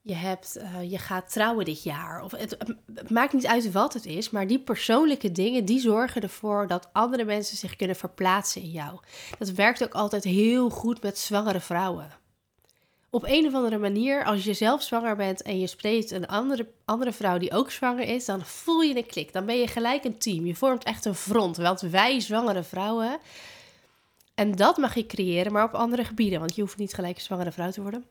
je, 0.00 0.14
hebt, 0.14 0.58
uh, 0.58 0.90
je 0.90 0.98
gaat 0.98 1.32
trouwen 1.32 1.64
dit 1.64 1.82
jaar. 1.82 2.22
Of 2.22 2.30
het, 2.30 2.56
het, 2.94 3.10
maakt 3.10 3.32
niet 3.32 3.46
uit 3.46 3.72
wat 3.72 3.92
het 3.92 4.06
is, 4.06 4.30
maar 4.30 4.46
die 4.46 4.60
persoonlijke 4.60 5.32
dingen, 5.32 5.64
die 5.64 5.80
zorgen 5.80 6.22
ervoor 6.22 6.66
dat 6.66 6.88
andere 6.92 7.24
mensen 7.24 7.56
zich 7.56 7.76
kunnen 7.76 7.96
verplaatsen 7.96 8.62
in 8.62 8.70
jou. 8.70 9.00
Dat 9.38 9.50
werkt 9.50 9.84
ook 9.84 9.94
altijd 9.94 10.24
heel 10.24 10.70
goed 10.70 11.02
met 11.02 11.18
zwangere 11.18 11.60
vrouwen. 11.60 12.20
Op 13.14 13.24
een 13.26 13.46
of 13.46 13.54
andere 13.54 13.78
manier, 13.78 14.24
als 14.24 14.44
je 14.44 14.54
zelf 14.54 14.82
zwanger 14.82 15.16
bent 15.16 15.42
en 15.42 15.58
je 15.58 15.66
spreekt 15.66 16.10
een 16.10 16.26
andere, 16.26 16.68
andere 16.84 17.12
vrouw 17.12 17.38
die 17.38 17.52
ook 17.52 17.70
zwanger 17.70 18.08
is, 18.08 18.24
dan 18.24 18.44
voel 18.44 18.80
je 18.80 18.96
een 18.96 19.06
klik. 19.06 19.32
Dan 19.32 19.46
ben 19.46 19.58
je 19.58 19.66
gelijk 19.66 20.04
een 20.04 20.18
team. 20.18 20.46
Je 20.46 20.54
vormt 20.54 20.84
echt 20.84 21.04
een 21.04 21.14
front. 21.14 21.56
Want 21.56 21.80
wij 21.80 22.20
zwangere 22.20 22.62
vrouwen. 22.62 23.18
En 24.34 24.54
dat 24.54 24.76
mag 24.76 24.94
je 24.94 25.06
creëren, 25.06 25.52
maar 25.52 25.64
op 25.64 25.74
andere 25.74 26.04
gebieden. 26.04 26.38
Want 26.38 26.54
je 26.54 26.60
hoeft 26.60 26.76
niet 26.76 26.94
gelijk 26.94 27.16
een 27.16 27.22
zwangere 27.22 27.52
vrouw 27.52 27.70
te 27.70 27.82
worden. 27.82 28.04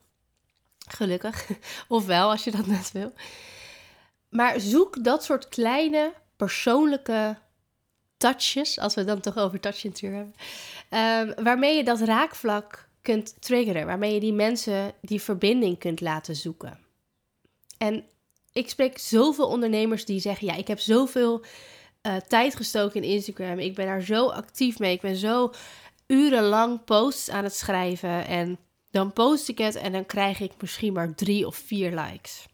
Gelukkig. 0.87 1.47
Of 1.87 2.05
wel, 2.05 2.29
als 2.29 2.43
je 2.43 2.51
dat 2.51 2.65
net 2.65 2.91
wil. 2.91 3.13
Maar 4.29 4.59
zoek 4.59 5.03
dat 5.03 5.23
soort 5.23 5.47
kleine 5.47 6.13
persoonlijke 6.35 7.37
touches, 8.17 8.79
als 8.79 8.95
we 8.95 9.03
dan 9.03 9.19
toch 9.19 9.37
over 9.37 9.59
touch 9.59 9.81
hebben, 9.81 10.33
um, 10.89 11.43
waarmee 11.43 11.75
je 11.75 11.83
dat 11.83 11.99
raakvlak 11.99 12.89
kunt 13.01 13.41
triggeren, 13.41 13.85
waarmee 13.85 14.13
je 14.13 14.19
die 14.19 14.33
mensen 14.33 14.93
die 15.01 15.21
verbinding 15.21 15.79
kunt 15.79 16.01
laten 16.01 16.35
zoeken. 16.35 16.79
En 17.77 18.05
ik 18.53 18.69
spreek 18.69 18.97
zoveel 18.97 19.47
ondernemers 19.47 20.05
die 20.05 20.19
zeggen: 20.19 20.47
Ja, 20.47 20.55
ik 20.55 20.67
heb 20.67 20.79
zoveel 20.79 21.43
uh, 22.07 22.15
tijd 22.15 22.55
gestoken 22.55 23.03
in 23.03 23.09
Instagram. 23.09 23.59
Ik 23.59 23.75
ben 23.75 23.85
daar 23.85 24.01
zo 24.01 24.27
actief 24.27 24.79
mee. 24.79 24.93
Ik 24.93 25.01
ben 25.01 25.15
zo 25.15 25.53
urenlang 26.07 26.83
posts 26.83 27.29
aan 27.29 27.43
het 27.43 27.55
schrijven. 27.55 28.27
En 28.27 28.59
dan 28.91 29.13
post 29.13 29.47
ik 29.47 29.57
het 29.57 29.75
en 29.75 29.91
dan 29.91 30.05
krijg 30.05 30.39
ik 30.39 30.51
misschien 30.59 30.93
maar 30.93 31.15
drie 31.15 31.47
of 31.47 31.55
vier 31.55 31.99
likes. 31.99 32.45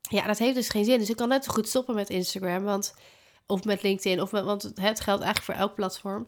Ja, 0.00 0.26
dat 0.26 0.38
heeft 0.38 0.54
dus 0.54 0.68
geen 0.68 0.84
zin. 0.84 0.98
Dus 0.98 1.10
ik 1.10 1.16
kan 1.16 1.28
net 1.28 1.44
zo 1.44 1.52
goed 1.52 1.68
stoppen 1.68 1.94
met 1.94 2.10
Instagram, 2.10 2.62
want, 2.62 2.94
of 3.46 3.64
met 3.64 3.82
LinkedIn, 3.82 4.20
of 4.20 4.30
want 4.30 4.62
het 4.62 5.00
geldt 5.00 5.22
eigenlijk 5.22 5.42
voor 5.42 5.54
elk 5.54 5.74
platform. 5.74 6.26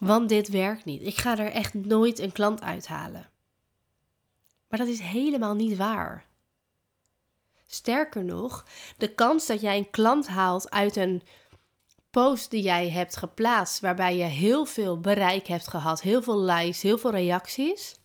Want 0.00 0.28
dit 0.28 0.48
werkt 0.48 0.84
niet. 0.84 1.02
Ik 1.02 1.16
ga 1.16 1.38
er 1.38 1.50
echt 1.50 1.74
nooit 1.74 2.18
een 2.18 2.32
klant 2.32 2.62
uithalen. 2.62 3.30
Maar 4.68 4.78
dat 4.78 4.88
is 4.88 5.00
helemaal 5.00 5.54
niet 5.54 5.76
waar. 5.76 6.26
Sterker 7.66 8.24
nog, 8.24 8.64
de 8.96 9.14
kans 9.14 9.46
dat 9.46 9.60
jij 9.60 9.76
een 9.76 9.90
klant 9.90 10.26
haalt 10.28 10.70
uit 10.70 10.96
een 10.96 11.22
post 12.10 12.50
die 12.50 12.62
jij 12.62 12.90
hebt 12.90 13.16
geplaatst, 13.16 13.80
waarbij 13.80 14.16
je 14.16 14.24
heel 14.24 14.64
veel 14.64 15.00
bereik 15.00 15.46
hebt 15.46 15.68
gehad, 15.68 16.00
heel 16.00 16.22
veel 16.22 16.40
likes, 16.40 16.82
heel 16.82 16.98
veel 16.98 17.10
reacties, 17.10 17.96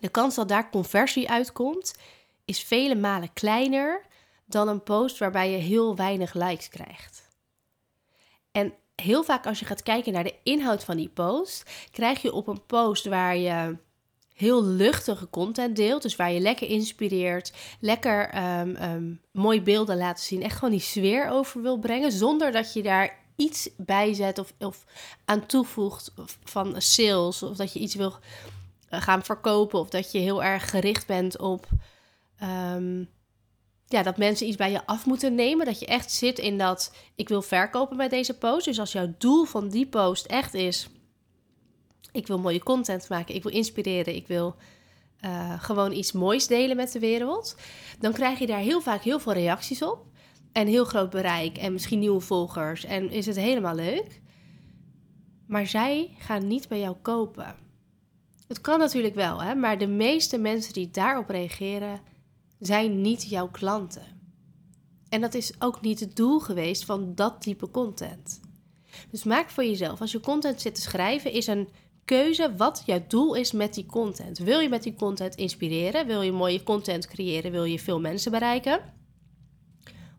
de 0.00 0.08
kans 0.08 0.34
dat 0.34 0.48
daar 0.48 0.70
conversie 0.70 1.30
uitkomt, 1.30 1.94
is 2.44 2.62
vele 2.62 2.94
malen 2.94 3.32
kleiner 3.32 4.06
dan 4.44 4.68
een 4.68 4.82
post 4.82 5.18
waarbij 5.18 5.50
je 5.50 5.56
heel 5.56 5.96
weinig 5.96 6.34
likes 6.34 6.68
krijgt. 6.68 7.28
En 8.52 8.74
heel 8.94 9.24
vaak 9.24 9.46
als 9.46 9.58
je 9.58 9.64
gaat 9.64 9.82
kijken 9.82 10.12
naar 10.12 10.24
de 10.24 10.38
inhoud 10.42 10.84
van 10.84 10.96
die 10.96 11.08
post, 11.08 11.70
krijg 11.90 12.22
je 12.22 12.32
op 12.32 12.46
een 12.46 12.66
post 12.66 13.06
waar 13.06 13.36
je 13.36 13.76
heel 14.42 14.64
luchtige 14.64 15.30
content 15.30 15.76
deelt. 15.76 16.02
Dus 16.02 16.16
waar 16.16 16.32
je 16.32 16.40
lekker 16.40 16.68
inspireert, 16.68 17.52
lekker 17.80 18.42
um, 18.60 19.20
mooie 19.32 19.62
beelden 19.62 19.96
laat 19.96 20.20
zien. 20.20 20.42
Echt 20.42 20.54
gewoon 20.54 20.70
die 20.70 20.80
sfeer 20.80 21.28
over 21.30 21.62
wil 21.62 21.78
brengen. 21.78 22.12
Zonder 22.12 22.52
dat 22.52 22.72
je 22.72 22.82
daar 22.82 23.18
iets 23.36 23.70
bij 23.76 24.14
zet 24.14 24.38
of, 24.38 24.52
of 24.58 24.84
aan 25.24 25.46
toevoegt 25.46 26.12
van 26.44 26.74
sales. 26.78 27.42
Of 27.42 27.56
dat 27.56 27.72
je 27.72 27.78
iets 27.78 27.94
wil 27.94 28.14
eh, 28.88 29.02
gaan 29.02 29.24
verkopen. 29.24 29.78
Of 29.78 29.88
dat 29.88 30.12
je 30.12 30.18
heel 30.18 30.42
erg 30.42 30.70
gericht 30.70 31.06
bent 31.06 31.38
op 31.38 31.66
ehm, 32.38 33.04
ja, 33.86 34.02
dat 34.02 34.16
mensen 34.16 34.46
iets 34.46 34.56
bij 34.56 34.70
je 34.70 34.86
af 34.86 35.06
moeten 35.06 35.34
nemen. 35.34 35.66
Dat 35.66 35.78
je 35.78 35.86
echt 35.86 36.12
zit 36.12 36.38
in 36.38 36.58
dat 36.58 36.94
ik 37.14 37.28
wil 37.28 37.42
verkopen 37.42 37.96
bij 37.96 38.08
deze 38.08 38.38
post. 38.38 38.64
Dus 38.64 38.78
als 38.78 38.92
jouw 38.92 39.14
doel 39.18 39.44
van 39.44 39.68
die 39.68 39.86
post 39.86 40.26
echt 40.26 40.54
is: 40.54 40.88
ik 42.12 42.26
wil 42.26 42.38
mooie 42.38 42.62
content 42.62 43.08
maken, 43.08 43.34
ik 43.34 43.42
wil 43.42 43.52
inspireren, 43.52 44.14
ik 44.14 44.26
wil 44.26 44.56
uh, 45.24 45.62
gewoon 45.62 45.92
iets 45.92 46.12
moois 46.12 46.46
delen 46.46 46.76
met 46.76 46.92
de 46.92 46.98
wereld. 46.98 47.56
Dan 47.98 48.12
krijg 48.12 48.38
je 48.38 48.46
daar 48.46 48.58
heel 48.58 48.80
vaak 48.80 49.02
heel 49.02 49.20
veel 49.20 49.32
reacties 49.32 49.82
op. 49.82 50.06
En 50.52 50.66
heel 50.66 50.84
groot 50.84 51.10
bereik 51.10 51.58
en 51.58 51.72
misschien 51.72 51.98
nieuwe 51.98 52.20
volgers. 52.20 52.84
En 52.84 53.10
is 53.10 53.26
het 53.26 53.36
helemaal 53.36 53.74
leuk. 53.74 54.20
Maar 55.46 55.66
zij 55.66 56.14
gaan 56.18 56.46
niet 56.46 56.68
bij 56.68 56.80
jou 56.80 56.96
kopen. 57.02 57.54
Het 58.48 58.60
kan 58.60 58.78
natuurlijk 58.78 59.14
wel, 59.14 59.42
hè? 59.42 59.54
maar 59.54 59.78
de 59.78 59.86
meeste 59.86 60.38
mensen 60.38 60.72
die 60.72 60.90
daarop 60.90 61.28
reageren, 61.28 62.00
zijn 62.58 63.00
niet 63.00 63.28
jouw 63.28 63.48
klanten. 63.50 64.20
En 65.08 65.20
dat 65.20 65.34
is 65.34 65.52
ook 65.58 65.80
niet 65.80 66.00
het 66.00 66.16
doel 66.16 66.40
geweest 66.40 66.84
van 66.84 67.14
dat 67.14 67.40
type 67.40 67.70
content. 67.70 68.40
Dus 69.10 69.24
maak 69.24 69.50
voor 69.50 69.64
jezelf, 69.64 70.00
als 70.00 70.12
je 70.12 70.20
content 70.20 70.60
zit 70.60 70.74
te 70.74 70.80
schrijven, 70.80 71.32
is 71.32 71.46
een 71.46 71.68
keuze 72.04 72.56
wat 72.56 72.82
jouw 72.86 73.04
doel 73.08 73.34
is 73.34 73.52
met 73.52 73.74
die 73.74 73.86
content. 73.86 74.38
Wil 74.38 74.60
je 74.60 74.68
met 74.68 74.82
die 74.82 74.94
content 74.94 75.34
inspireren? 75.34 76.06
Wil 76.06 76.22
je 76.22 76.32
mooie 76.32 76.62
content 76.62 77.06
creëren? 77.06 77.50
Wil 77.50 77.64
je 77.64 77.78
veel 77.78 78.00
mensen 78.00 78.30
bereiken? 78.30 78.80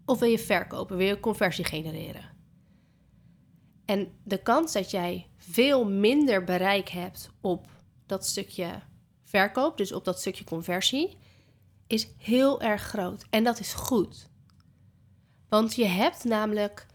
Of 0.05 0.19
wil 0.19 0.29
je 0.29 0.39
verkopen? 0.39 0.97
Wil 0.97 1.07
je 1.07 1.19
conversie 1.19 1.65
genereren? 1.65 2.31
En 3.85 4.07
de 4.23 4.37
kans 4.37 4.73
dat 4.73 4.91
jij 4.91 5.27
veel 5.37 5.85
minder 5.85 6.43
bereik 6.43 6.89
hebt 6.89 7.29
op 7.41 7.67
dat 8.05 8.25
stukje 8.25 8.81
verkoop, 9.23 9.77
dus 9.77 9.91
op 9.91 10.05
dat 10.05 10.19
stukje 10.19 10.43
conversie, 10.43 11.17
is 11.87 12.07
heel 12.17 12.61
erg 12.61 12.81
groot. 12.81 13.25
En 13.29 13.43
dat 13.43 13.59
is 13.59 13.73
goed. 13.73 14.29
Want 15.49 15.75
je 15.75 15.85
hebt 15.85 16.23
namelijk. 16.23 16.87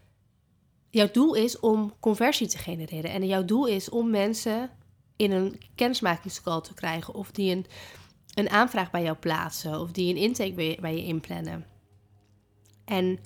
Jouw 0.90 1.11
doel 1.11 1.35
is 1.35 1.61
om 1.61 1.95
conversie 2.00 2.47
te 2.47 2.59
genereren. 2.59 3.11
En 3.11 3.26
jouw 3.26 3.45
doel 3.45 3.66
is 3.66 3.88
om 3.88 4.11
mensen 4.11 4.71
in 5.18 5.32
een 5.32 5.60
kennismakingscall 5.75 6.60
te 6.60 6.75
krijgen. 6.75 7.14
Of 7.14 7.30
die 7.30 7.52
een, 7.52 7.66
een 8.34 8.50
aanvraag 8.50 8.90
bij 8.90 9.02
jou 9.02 9.16
plaatsen. 9.16 9.80
Of 9.80 9.90
die 9.90 10.14
een 10.14 10.20
intake 10.20 10.76
bij, 10.80 10.96
je 10.96 11.04
inplannen. 11.04 11.66
En 12.84 13.18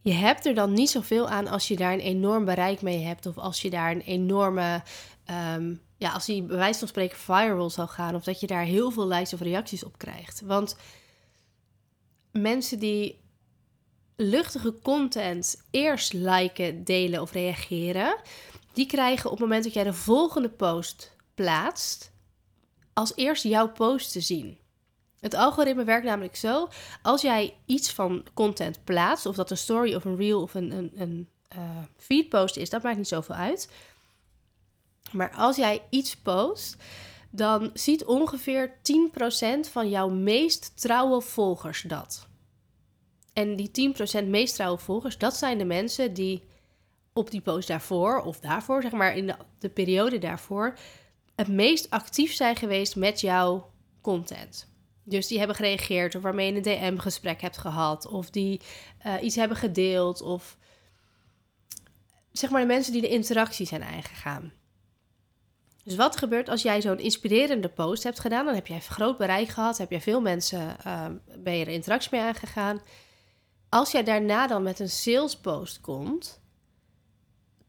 je 0.00 0.12
hebt 0.12 0.46
er 0.46 0.54
dan 0.54 0.72
niet 0.72 0.90
zoveel 0.90 1.28
aan 1.28 1.48
als 1.48 1.68
je 1.68 1.76
daar 1.76 1.92
een 1.92 2.00
enorm 2.00 2.44
bereik 2.44 2.82
mee 2.82 3.04
hebt. 3.04 3.26
Of 3.26 3.38
als 3.38 3.62
je 3.62 3.70
daar 3.70 3.90
een 3.90 4.00
enorme 4.00 4.82
um, 5.56 5.80
ja, 5.96 6.12
als 6.12 6.26
die 6.26 6.42
bij 6.42 6.56
wijze 6.56 6.78
van 6.78 6.88
spreken 6.88 7.18
viral 7.18 7.70
zou 7.70 7.88
gaan, 7.88 8.14
of 8.14 8.24
dat 8.24 8.40
je 8.40 8.46
daar 8.46 8.64
heel 8.64 8.90
veel 8.90 9.08
likes 9.08 9.32
of 9.32 9.40
reacties 9.40 9.84
op 9.84 9.98
krijgt. 9.98 10.40
Want 10.40 10.76
mensen 12.30 12.78
die 12.78 13.20
luchtige 14.16 14.74
content 14.82 15.64
eerst 15.70 16.12
liken, 16.12 16.84
delen 16.84 17.20
of 17.20 17.32
reageren, 17.32 18.16
die 18.74 18.86
krijgen 18.86 19.24
op 19.24 19.30
het 19.30 19.40
moment 19.40 19.64
dat 19.64 19.72
jij 19.72 19.84
de 19.84 19.92
volgende 19.92 20.50
post 20.50 21.16
plaatst, 21.34 22.12
als 22.92 23.12
eerst 23.14 23.42
jouw 23.42 23.68
post 23.68 24.12
te 24.12 24.20
zien. 24.20 24.58
Het 25.20 25.34
algoritme 25.34 25.84
werkt 25.84 26.06
namelijk 26.06 26.36
zo: 26.36 26.68
als 27.02 27.22
jij 27.22 27.56
iets 27.66 27.92
van 27.92 28.26
content 28.34 28.84
plaatst, 28.84 29.26
of 29.26 29.36
dat 29.36 29.50
een 29.50 29.56
story 29.56 29.94
of 29.94 30.04
een 30.04 30.16
reel 30.16 30.42
of 30.42 30.54
een, 30.54 30.70
een, 30.70 30.92
een 30.94 31.28
uh, 31.56 31.78
feedpost 31.96 32.56
is, 32.56 32.70
dat 32.70 32.82
maakt 32.82 32.96
niet 32.96 33.08
zoveel 33.08 33.34
uit. 33.34 33.70
Maar 35.12 35.34
als 35.34 35.56
jij 35.56 35.82
iets 35.90 36.16
post, 36.16 36.76
dan 37.30 37.70
ziet 37.74 38.04
ongeveer 38.04 38.76
10% 39.66 39.70
van 39.70 39.88
jouw 39.88 40.08
meest 40.08 40.80
trouwe 40.80 41.20
volgers 41.20 41.82
dat. 41.82 42.26
En 43.32 43.56
die 43.56 43.94
10% 44.24 44.26
meest 44.28 44.54
trouwe 44.54 44.78
volgers, 44.78 45.18
dat 45.18 45.36
zijn 45.36 45.58
de 45.58 45.64
mensen 45.64 46.14
die 46.14 46.42
op 47.14 47.30
die 47.30 47.40
post 47.40 47.68
daarvoor 47.68 48.20
of 48.20 48.40
daarvoor, 48.40 48.82
zeg 48.82 48.92
maar 48.92 49.16
in 49.16 49.26
de, 49.26 49.36
de 49.58 49.68
periode 49.68 50.18
daarvoor, 50.18 50.78
het 51.34 51.48
meest 51.48 51.90
actief 51.90 52.34
zijn 52.34 52.56
geweest 52.56 52.96
met 52.96 53.20
jouw 53.20 53.70
content. 54.00 54.72
Dus 55.02 55.26
die 55.26 55.38
hebben 55.38 55.56
gereageerd 55.56 56.14
of 56.14 56.22
waarmee 56.22 56.52
je 56.52 56.56
een 56.56 56.92
DM-gesprek 56.92 57.40
hebt 57.40 57.58
gehad, 57.58 58.06
of 58.06 58.30
die 58.30 58.60
uh, 59.06 59.14
iets 59.22 59.36
hebben 59.36 59.56
gedeeld, 59.56 60.22
of 60.22 60.56
zeg 62.32 62.50
maar 62.50 62.60
de 62.60 62.66
mensen 62.66 62.92
die 62.92 63.00
de 63.00 63.08
interactie 63.08 63.66
zijn 63.66 63.82
aangegaan. 63.82 64.52
Dus 65.84 65.96
wat 65.96 66.16
gebeurt 66.16 66.48
als 66.48 66.62
jij 66.62 66.80
zo'n 66.80 66.98
inspirerende 66.98 67.68
post 67.68 68.02
hebt 68.02 68.20
gedaan? 68.20 68.44
Dan 68.44 68.54
heb 68.54 68.66
jij 68.66 68.80
groot 68.80 69.18
bereik 69.18 69.48
gehad, 69.48 69.78
heb 69.78 69.90
jij 69.90 70.00
veel 70.00 70.20
mensen, 70.20 70.76
uh, 70.86 71.06
ben 71.38 71.56
je 71.56 71.64
er 71.64 71.72
interactie 71.72 72.10
mee 72.12 72.20
aangegaan. 72.20 72.82
Als 73.68 73.90
jij 73.90 74.02
daarna 74.04 74.46
dan 74.46 74.62
met 74.62 74.78
een 74.78 74.90
sales 74.90 75.36
post 75.36 75.80
komt, 75.80 76.42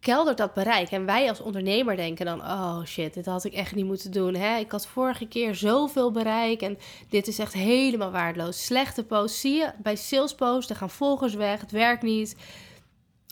keldert 0.05 0.37
dat 0.37 0.53
bereik. 0.53 0.91
En 0.91 1.05
wij 1.05 1.29
als 1.29 1.41
ondernemer 1.41 1.95
denken 1.95 2.25
dan, 2.25 2.41
oh 2.41 2.83
shit, 2.83 3.13
dit 3.13 3.25
had 3.25 3.43
ik 3.43 3.53
echt 3.53 3.75
niet 3.75 3.85
moeten 3.85 4.11
doen. 4.11 4.35
Hè? 4.35 4.57
Ik 4.57 4.71
had 4.71 4.87
vorige 4.87 5.27
keer 5.27 5.55
zoveel 5.55 6.11
bereik 6.11 6.61
en 6.61 6.77
dit 7.09 7.27
is 7.27 7.39
echt 7.39 7.53
helemaal 7.53 8.11
waardeloos. 8.11 8.65
Slechte 8.65 9.03
post, 9.03 9.35
zie 9.35 9.53
je 9.53 9.71
bij 9.77 9.95
sales 9.95 10.35
posts, 10.35 10.69
er 10.69 10.75
gaan 10.75 10.89
volgers 10.89 11.33
weg, 11.33 11.61
het 11.61 11.71
werkt 11.71 12.03
niet. 12.03 12.35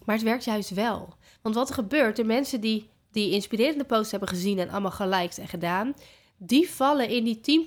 Maar 0.06 0.16
het 0.16 0.24
werkt 0.24 0.44
juist 0.44 0.70
wel. 0.70 1.14
Want 1.42 1.56
wat 1.56 1.70
er 1.70 1.76
gebeurt, 1.76 2.16
de 2.16 2.24
mensen 2.24 2.62
die 2.62 2.90
die 3.12 3.32
inspirerende 3.32 3.84
posts 3.84 4.12
hebben 4.12 4.30
gezien 4.30 4.60
en 4.60 4.70
allemaal 4.70 4.92
geliked 4.92 5.38
en 5.38 5.48
gedaan, 5.48 5.94
die 6.38 6.70
vallen 6.70 7.10
in 7.10 7.24
die 7.24 7.66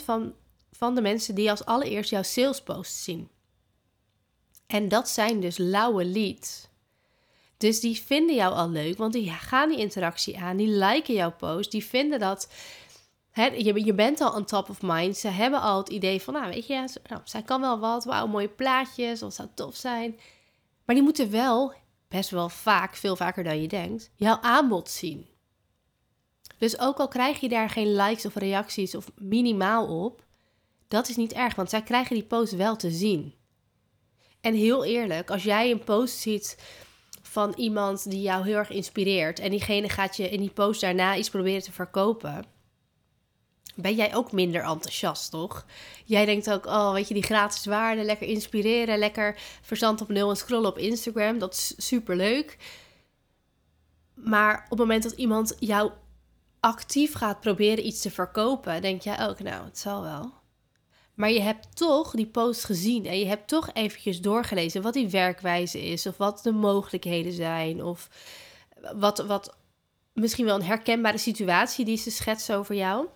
10% 0.00 0.04
van, 0.04 0.34
van 0.70 0.94
de 0.94 1.00
mensen 1.00 1.34
die 1.34 1.50
als 1.50 1.64
allereerst 1.64 2.10
jouw 2.10 2.22
salespost 2.22 2.92
zien. 2.92 3.28
En 4.66 4.88
dat 4.88 5.08
zijn 5.08 5.40
dus 5.40 5.58
lauwe 5.58 6.04
leads. 6.04 6.70
Dus 7.62 7.80
die 7.80 8.02
vinden 8.02 8.34
jou 8.34 8.54
al 8.54 8.70
leuk, 8.70 8.98
want 8.98 9.12
die 9.12 9.30
gaan 9.30 9.68
die 9.68 9.78
interactie 9.78 10.38
aan, 10.38 10.56
die 10.56 10.68
liken 10.68 11.14
jouw 11.14 11.32
post, 11.32 11.70
die 11.70 11.84
vinden 11.84 12.18
dat 12.18 12.48
je, 13.34 13.84
je 13.84 13.94
bent 13.94 14.20
al 14.20 14.34
on 14.34 14.44
top 14.44 14.68
of 14.68 14.82
mind. 14.82 15.16
Ze 15.16 15.28
hebben 15.28 15.60
al 15.60 15.78
het 15.78 15.88
idee 15.88 16.22
van, 16.22 16.34
nou 16.34 16.50
weet 16.50 16.66
je, 16.66 16.84
nou, 17.08 17.20
zij 17.24 17.42
kan 17.42 17.60
wel 17.60 17.78
wat, 17.78 18.04
wauw, 18.04 18.26
mooie 18.26 18.48
plaatjes, 18.48 19.20
dat 19.20 19.34
zou 19.34 19.48
tof 19.54 19.76
zijn. 19.76 20.18
Maar 20.84 20.94
die 20.94 21.04
moeten 21.04 21.30
wel, 21.30 21.74
best 22.08 22.30
wel 22.30 22.48
vaak, 22.48 22.96
veel 22.96 23.16
vaker 23.16 23.44
dan 23.44 23.60
je 23.60 23.68
denkt, 23.68 24.10
jouw 24.16 24.38
aanbod 24.40 24.88
zien. 24.88 25.26
Dus 26.58 26.78
ook 26.78 26.98
al 26.98 27.08
krijg 27.08 27.40
je 27.40 27.48
daar 27.48 27.70
geen 27.70 27.94
likes 27.94 28.26
of 28.26 28.34
reacties 28.34 28.94
of 28.94 29.10
minimaal 29.16 30.04
op, 30.04 30.24
dat 30.88 31.08
is 31.08 31.16
niet 31.16 31.32
erg, 31.32 31.54
want 31.54 31.70
zij 31.70 31.82
krijgen 31.82 32.14
die 32.14 32.24
post 32.24 32.52
wel 32.52 32.76
te 32.76 32.90
zien. 32.90 33.34
En 34.40 34.54
heel 34.54 34.84
eerlijk, 34.84 35.30
als 35.30 35.42
jij 35.42 35.70
een 35.70 35.84
post 35.84 36.18
ziet 36.18 36.56
van 37.32 37.52
iemand 37.56 38.10
die 38.10 38.20
jou 38.20 38.44
heel 38.44 38.56
erg 38.56 38.70
inspireert 38.70 39.38
en 39.38 39.50
diegene 39.50 39.88
gaat 39.88 40.16
je 40.16 40.28
in 40.28 40.40
die 40.40 40.50
post 40.50 40.80
daarna 40.80 41.16
iets 41.16 41.30
proberen 41.30 41.62
te 41.62 41.72
verkopen, 41.72 42.44
ben 43.74 43.94
jij 43.94 44.14
ook 44.14 44.32
minder 44.32 44.62
enthousiast, 44.62 45.30
toch? 45.30 45.66
Jij 46.04 46.24
denkt 46.24 46.50
ook, 46.50 46.66
oh, 46.66 46.92
weet 46.92 47.08
je, 47.08 47.14
die 47.14 47.22
gratis 47.22 47.64
waarde, 47.64 48.02
lekker 48.02 48.26
inspireren, 48.26 48.98
lekker 48.98 49.36
verstand 49.62 50.00
op 50.00 50.08
nul 50.08 50.30
en 50.30 50.36
scrollen 50.36 50.70
op 50.70 50.78
Instagram, 50.78 51.38
dat 51.38 51.52
is 51.52 51.74
super 51.76 52.16
leuk. 52.16 52.56
Maar 54.14 54.62
op 54.64 54.70
het 54.70 54.78
moment 54.78 55.02
dat 55.02 55.12
iemand 55.12 55.56
jou 55.58 55.90
actief 56.60 57.14
gaat 57.14 57.40
proberen 57.40 57.86
iets 57.86 58.00
te 58.00 58.10
verkopen, 58.10 58.82
denk 58.82 59.02
jij 59.02 59.28
ook, 59.28 59.40
nou, 59.40 59.64
het 59.64 59.78
zal 59.78 60.02
wel. 60.02 60.41
Maar 61.14 61.30
je 61.30 61.40
hebt 61.40 61.76
toch 61.76 62.10
die 62.10 62.26
post 62.26 62.64
gezien 62.64 63.06
en 63.06 63.18
je 63.18 63.26
hebt 63.26 63.48
toch 63.48 63.70
eventjes 63.72 64.20
doorgelezen 64.20 64.82
wat 64.82 64.94
die 64.94 65.08
werkwijze 65.08 65.82
is, 65.82 66.06
of 66.06 66.16
wat 66.16 66.42
de 66.42 66.52
mogelijkheden 66.52 67.32
zijn, 67.32 67.84
of 67.84 68.08
wat, 68.94 69.18
wat 69.18 69.56
misschien 70.12 70.44
wel 70.44 70.54
een 70.54 70.62
herkenbare 70.62 71.18
situatie 71.18 71.84
die 71.84 71.96
ze 71.96 72.10
schetsen 72.10 72.56
over 72.56 72.74
jou. 72.74 73.06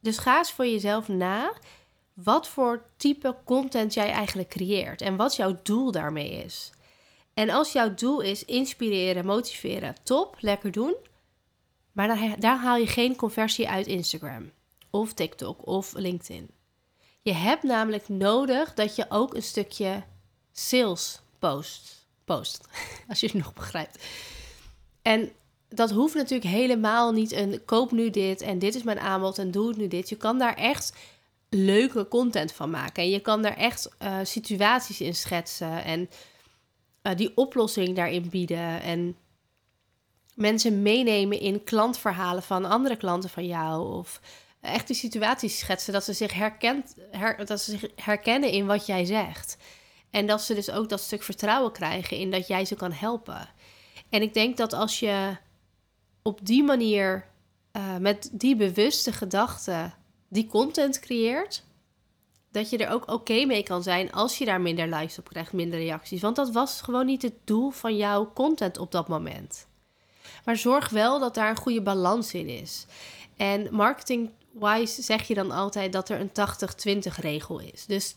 Dus 0.00 0.18
ga 0.18 0.38
eens 0.38 0.52
voor 0.52 0.66
jezelf 0.66 1.08
na 1.08 1.52
wat 2.12 2.48
voor 2.48 2.84
type 2.96 3.36
content 3.44 3.94
jij 3.94 4.10
eigenlijk 4.10 4.48
creëert 4.48 5.00
en 5.00 5.16
wat 5.16 5.36
jouw 5.36 5.58
doel 5.62 5.90
daarmee 5.90 6.30
is. 6.30 6.70
En 7.34 7.50
als 7.50 7.72
jouw 7.72 7.94
doel 7.94 8.20
is 8.20 8.44
inspireren, 8.44 9.24
motiveren, 9.24 9.94
top, 10.02 10.36
lekker 10.40 10.72
doen. 10.72 10.96
Maar 11.92 12.08
daar, 12.08 12.40
daar 12.40 12.58
haal 12.58 12.76
je 12.76 12.86
geen 12.86 13.16
conversie 13.16 13.68
uit 13.68 13.86
Instagram 13.86 14.50
of 14.90 15.12
TikTok 15.12 15.66
of 15.66 15.92
LinkedIn. 15.92 16.50
Je 17.22 17.32
hebt 17.32 17.62
namelijk 17.62 18.08
nodig 18.08 18.74
dat 18.74 18.96
je 18.96 19.06
ook 19.08 19.34
een 19.34 19.42
stukje 19.42 20.02
sales 20.52 21.20
post. 21.38 22.06
post 22.24 22.68
als 23.08 23.20
je 23.20 23.26
het 23.26 23.36
nog 23.36 23.54
begrijpt. 23.54 24.04
En 25.02 25.30
dat 25.68 25.90
hoeft 25.90 26.14
natuurlijk 26.14 26.50
helemaal 26.50 27.12
niet 27.12 27.32
een 27.32 27.64
koop 27.64 27.92
nu 27.92 28.10
dit 28.10 28.40
en 28.40 28.58
dit 28.58 28.74
is 28.74 28.82
mijn 28.82 29.00
aanbod 29.00 29.38
en 29.38 29.50
doe 29.50 29.68
het 29.68 29.76
nu 29.76 29.88
dit. 29.88 30.08
Je 30.08 30.16
kan 30.16 30.38
daar 30.38 30.54
echt 30.54 30.92
leuke 31.48 32.08
content 32.08 32.52
van 32.52 32.70
maken. 32.70 33.02
En 33.02 33.10
je 33.10 33.20
kan 33.20 33.42
daar 33.42 33.56
echt 33.56 33.88
uh, 34.02 34.18
situaties 34.22 35.00
in 35.00 35.14
schetsen 35.14 35.84
en 35.84 36.10
uh, 37.02 37.16
die 37.16 37.36
oplossing 37.36 37.96
daarin 37.96 38.28
bieden. 38.28 38.82
En 38.82 39.16
mensen 40.34 40.82
meenemen 40.82 41.40
in 41.40 41.64
klantverhalen 41.64 42.42
van 42.42 42.64
andere 42.64 42.96
klanten 42.96 43.30
van 43.30 43.46
jou. 43.46 43.96
Of 43.98 44.20
echt 44.60 44.86
die 44.86 44.96
situaties 44.96 45.58
schetsen 45.58 45.92
dat 45.92 46.04
ze 46.04 46.12
zich, 46.12 46.34
herkent, 46.34 46.94
her, 47.10 47.46
dat 47.46 47.60
ze 47.60 47.70
zich 47.70 47.90
herkennen 47.96 48.50
in 48.50 48.66
wat 48.66 48.86
jij 48.86 49.04
zegt. 49.04 49.56
En 50.10 50.26
dat 50.26 50.42
ze 50.42 50.54
dus 50.54 50.70
ook 50.70 50.88
dat 50.88 51.00
stuk 51.00 51.22
vertrouwen 51.22 51.72
krijgen 51.72 52.16
in 52.16 52.30
dat 52.30 52.46
jij 52.46 52.64
ze 52.64 52.74
kan 52.74 52.92
helpen. 52.92 53.48
En 54.08 54.22
ik 54.22 54.34
denk 54.34 54.56
dat 54.56 54.72
als 54.72 55.00
je 55.00 55.36
op 56.22 56.46
die 56.46 56.62
manier, 56.62 57.26
uh, 57.72 57.96
met 57.96 58.30
die 58.32 58.56
bewuste 58.56 59.12
gedachte, 59.12 59.92
die 60.28 60.46
content 60.46 60.98
creëert, 60.98 61.64
dat 62.50 62.70
je 62.70 62.78
er 62.78 62.90
ook 62.90 63.10
oké 63.10 63.44
mee 63.44 63.62
kan 63.62 63.82
zijn 63.82 64.12
als 64.12 64.38
je 64.38 64.44
daar 64.44 64.60
minder 64.60 64.88
likes 64.88 65.18
op 65.18 65.28
krijgt, 65.28 65.52
minder 65.52 65.78
reacties. 65.78 66.20
Want 66.20 66.36
dat 66.36 66.50
was 66.50 66.80
gewoon 66.80 67.06
niet 67.06 67.22
het 67.22 67.34
doel 67.44 67.70
van 67.70 67.96
jouw 67.96 68.32
content 68.32 68.78
op 68.78 68.92
dat 68.92 69.08
moment. 69.08 69.66
Maar 70.44 70.56
zorg 70.56 70.88
wel 70.88 71.18
dat 71.18 71.34
daar 71.34 71.50
een 71.50 71.56
goede 71.56 71.82
balans 71.82 72.34
in 72.34 72.48
is. 72.48 72.86
En 73.36 73.68
marketing-wise 74.58 75.02
zeg 75.02 75.28
je 75.28 75.34
dan 75.34 75.50
altijd 75.50 75.92
dat 75.92 76.08
er 76.08 76.20
een 76.20 77.02
80-20 77.10 77.20
regel 77.20 77.58
is. 77.58 77.86
Dus 77.86 78.12
80% 78.12 78.14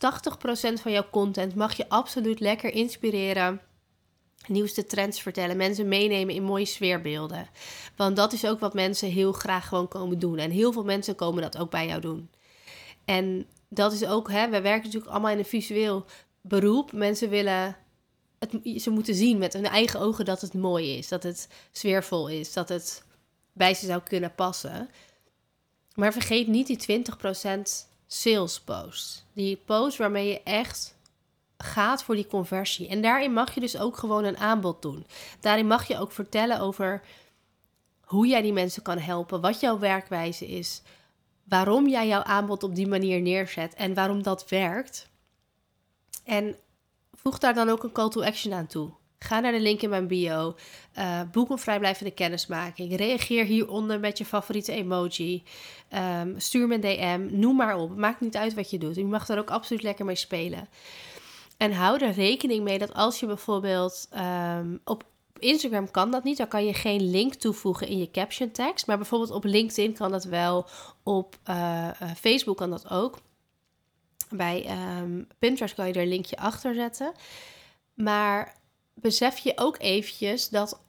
van 0.82 0.91
jouw 0.91 1.10
content 1.12 1.56
mag 1.56 1.73
je 1.73 1.89
absoluut 1.89 2.39
lekker 2.39 2.73
inspireren 2.73 3.62
nieuwste 4.47 4.86
trends 4.86 5.21
vertellen, 5.21 5.58
mensen 5.58 5.88
meenemen 5.88 6.36
in 6.36 6.43
mooie 6.43 6.65
sfeerbeelden. 6.65 7.49
Want 7.95 8.15
dat 8.15 8.34
is 8.34 8.45
ook 8.45 8.60
wat 8.60 8.73
mensen 8.73 9.10
heel 9.10 9.32
graag 9.32 9.67
gewoon 9.67 9.88
komen 9.88 10.19
doen. 10.19 10.38
En 10.38 10.51
heel 10.51 10.71
veel 10.71 10.84
mensen 10.84 11.15
komen 11.15 11.41
dat 11.41 11.58
ook 11.58 11.69
bij 11.69 11.88
jou 11.88 12.01
doen. 12.01 12.30
En 13.06 13.45
dat 13.69 13.93
is 13.93 14.06
ook, 14.06 14.32
hè, 14.32 14.49
we 14.49 14.62
werken 14.62 14.84
natuurlijk 14.84 15.12
allemaal 15.12 15.32
in 15.32 15.38
een 15.38 15.45
visueel 15.45 16.06
beroep. 16.41 16.91
Mensen 16.91 17.30
willen 17.30 17.77
het, 18.39 18.82
ze 18.82 18.89
moeten 18.89 19.15
zien 19.15 19.38
met 19.38 19.54
hun 19.54 19.65
eigen 19.65 19.99
ogen 19.99 20.25
dat 20.25 20.41
het 20.41 20.54
mooi 20.54 20.97
is, 20.97 21.08
dat 21.08 21.23
het 21.23 21.47
sfeervol 21.71 22.27
is, 22.27 22.54
dat 22.54 22.69
het 22.69 23.04
bij 23.54 23.73
ze 23.73 23.86
zou 23.86 24.01
kunnen 24.01 24.36
passen. 24.36 24.89
Maar 26.01 26.13
vergeet 26.13 26.47
niet 26.47 26.67
die 26.67 27.03
20% 27.57 27.61
sales 28.07 28.59
post. 28.59 29.25
Die 29.33 29.55
post 29.65 29.97
waarmee 29.97 30.27
je 30.27 30.43
echt 30.43 30.95
gaat 31.57 32.03
voor 32.03 32.15
die 32.15 32.27
conversie. 32.27 32.87
En 32.87 33.01
daarin 33.01 33.33
mag 33.33 33.53
je 33.53 33.59
dus 33.59 33.77
ook 33.77 33.97
gewoon 33.97 34.23
een 34.23 34.37
aanbod 34.37 34.81
doen. 34.81 35.05
Daarin 35.39 35.67
mag 35.67 35.87
je 35.87 35.99
ook 35.99 36.11
vertellen 36.11 36.59
over 36.59 37.01
hoe 38.03 38.27
jij 38.27 38.41
die 38.41 38.53
mensen 38.53 38.81
kan 38.81 38.97
helpen, 38.97 39.41
wat 39.41 39.59
jouw 39.59 39.79
werkwijze 39.79 40.47
is, 40.47 40.81
waarom 41.43 41.87
jij 41.87 42.07
jouw 42.07 42.23
aanbod 42.23 42.63
op 42.63 42.75
die 42.75 42.87
manier 42.87 43.21
neerzet 43.21 43.73
en 43.73 43.93
waarom 43.93 44.23
dat 44.23 44.49
werkt. 44.49 45.09
En 46.23 46.55
voeg 47.13 47.37
daar 47.37 47.53
dan 47.53 47.69
ook 47.69 47.83
een 47.83 47.91
call 47.91 48.09
to 48.09 48.23
action 48.23 48.53
aan 48.53 48.67
toe. 48.67 48.91
Ga 49.23 49.39
naar 49.39 49.51
de 49.51 49.60
link 49.60 49.81
in 49.81 49.89
mijn 49.89 50.07
bio. 50.07 50.55
Uh, 50.97 51.21
boek 51.31 51.49
een 51.49 51.57
vrijblijvende 51.57 52.12
kennismaking. 52.12 52.95
Reageer 52.95 53.45
hieronder 53.45 53.99
met 53.99 54.17
je 54.17 54.25
favoriete 54.25 54.71
emoji. 54.71 55.43
Um, 56.21 56.39
stuur 56.39 56.67
me 56.67 56.73
een 56.75 56.81
DM. 56.81 57.39
Noem 57.39 57.55
maar 57.55 57.77
op. 57.77 57.97
Maakt 57.97 58.21
niet 58.21 58.38
uit 58.38 58.53
wat 58.53 58.69
je 58.69 58.77
doet. 58.77 58.95
Je 58.95 59.05
mag 59.05 59.25
daar 59.25 59.38
ook 59.38 59.49
absoluut 59.49 59.84
lekker 59.84 60.05
mee 60.05 60.15
spelen. 60.15 60.67
En 61.57 61.73
hou 61.73 62.05
er 62.05 62.12
rekening 62.12 62.63
mee 62.63 62.77
dat 62.77 62.93
als 62.93 63.19
je 63.19 63.25
bijvoorbeeld 63.25 64.10
um, 64.57 64.79
op 64.84 65.03
Instagram 65.39 65.91
kan 65.91 66.12
dat 66.12 66.23
niet, 66.23 66.38
dan 66.38 66.47
kan 66.47 66.65
je 66.65 66.73
geen 66.73 67.10
link 67.10 67.34
toevoegen 67.34 67.88
in 67.88 67.97
je 67.97 68.12
caption 68.12 68.51
tekst. 68.51 68.88
Maar 68.88 68.97
bijvoorbeeld 68.97 69.31
op 69.31 69.43
LinkedIn 69.43 69.93
kan 69.93 70.12
dat 70.12 70.23
wel, 70.23 70.65
op 71.03 71.36
uh, 71.49 71.88
Facebook 72.17 72.57
kan 72.57 72.69
dat 72.69 72.89
ook. 72.89 73.19
Bij 74.29 74.65
um, 75.01 75.27
Pinterest 75.39 75.75
kan 75.75 75.88
je 75.88 75.93
er 75.93 76.01
een 76.01 76.07
linkje 76.07 76.38
achter 76.38 76.73
zetten. 76.73 77.12
Maar 77.93 78.60
besef 78.93 79.38
je 79.38 79.51
ook 79.56 79.75
eventjes 79.80 80.49
dat 80.49 80.82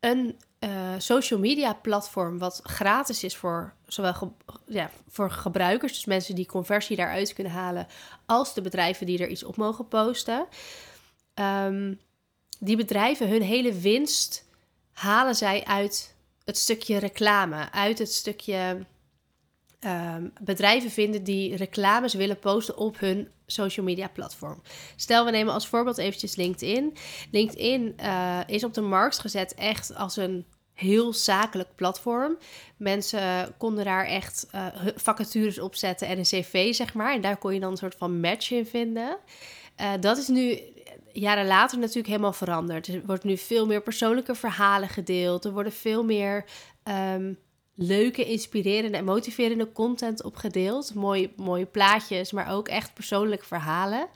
een 0.00 0.38
uh, 0.60 0.94
social 0.98 1.40
media 1.40 1.72
platform 1.72 2.38
wat 2.38 2.60
gratis 2.62 3.24
is 3.24 3.36
voor 3.36 3.74
zowel 3.86 4.36
ja, 4.66 4.90
voor 5.08 5.30
gebruikers, 5.30 5.92
dus 5.92 6.04
mensen 6.04 6.34
die 6.34 6.46
conversie 6.46 6.96
daaruit 6.96 7.32
kunnen 7.32 7.52
halen, 7.52 7.86
als 8.26 8.54
de 8.54 8.60
bedrijven 8.60 9.06
die 9.06 9.18
er 9.18 9.28
iets 9.28 9.44
op 9.44 9.56
mogen 9.56 9.88
posten. 9.88 10.46
Um, 11.34 12.00
die 12.58 12.76
bedrijven, 12.76 13.28
hun 13.28 13.42
hele 13.42 13.72
winst 13.72 14.44
halen 14.92 15.34
zij 15.34 15.64
uit 15.64 16.14
het 16.44 16.58
stukje 16.58 16.98
reclame, 16.98 17.72
uit 17.72 17.98
het 17.98 18.12
stukje 18.12 18.86
um, 19.86 20.32
bedrijven 20.42 20.90
vinden 20.90 21.24
die 21.24 21.56
reclames 21.56 22.14
willen 22.14 22.38
posten 22.38 22.76
op 22.76 22.98
hun 22.98 23.28
social 23.46 23.86
media 23.86 24.08
platform. 24.08 24.62
Stel, 24.96 25.24
we 25.24 25.30
nemen 25.30 25.52
als 25.52 25.66
voorbeeld 25.66 25.98
eventjes 25.98 26.36
LinkedIn. 26.36 26.96
LinkedIn 27.30 27.94
uh, 28.00 28.40
is 28.46 28.64
op 28.64 28.74
de 28.74 28.80
markt 28.80 29.18
gezet 29.18 29.54
echt 29.54 29.94
als 29.94 30.16
een 30.16 30.44
heel 30.72 31.12
zakelijk 31.12 31.68
platform. 31.74 32.38
Mensen 32.76 33.54
konden 33.58 33.84
daar 33.84 34.06
echt 34.06 34.46
uh, 34.54 34.66
vacatures 34.96 35.58
op 35.58 35.74
zetten 35.74 36.08
en 36.08 36.18
een 36.18 36.24
cv, 36.24 36.74
zeg 36.74 36.94
maar. 36.94 37.14
En 37.14 37.20
daar 37.20 37.36
kon 37.36 37.54
je 37.54 37.60
dan 37.60 37.70
een 37.70 37.76
soort 37.76 37.94
van 37.94 38.20
match 38.20 38.50
in 38.50 38.66
vinden. 38.66 39.16
Uh, 39.80 39.92
dat 40.00 40.18
is 40.18 40.28
nu 40.28 40.58
jaren 41.12 41.46
later 41.46 41.78
natuurlijk 41.78 42.06
helemaal 42.06 42.32
veranderd. 42.32 42.86
Er 42.86 43.02
wordt 43.06 43.24
nu 43.24 43.36
veel 43.36 43.66
meer 43.66 43.82
persoonlijke 43.82 44.34
verhalen 44.34 44.88
gedeeld. 44.88 45.44
Er 45.44 45.52
worden 45.52 45.72
veel 45.72 46.04
meer 46.04 46.44
um, 47.14 47.38
leuke, 47.74 48.24
inspirerende 48.24 48.96
en 48.96 49.04
motiverende 49.04 49.72
content 49.72 50.22
op 50.22 50.36
gedeeld. 50.36 50.94
Mooie, 50.94 51.30
mooie 51.36 51.66
plaatjes, 51.66 52.32
maar 52.32 52.52
ook 52.52 52.68
echt 52.68 52.94
persoonlijke 52.94 53.46
verhalen. 53.46 54.08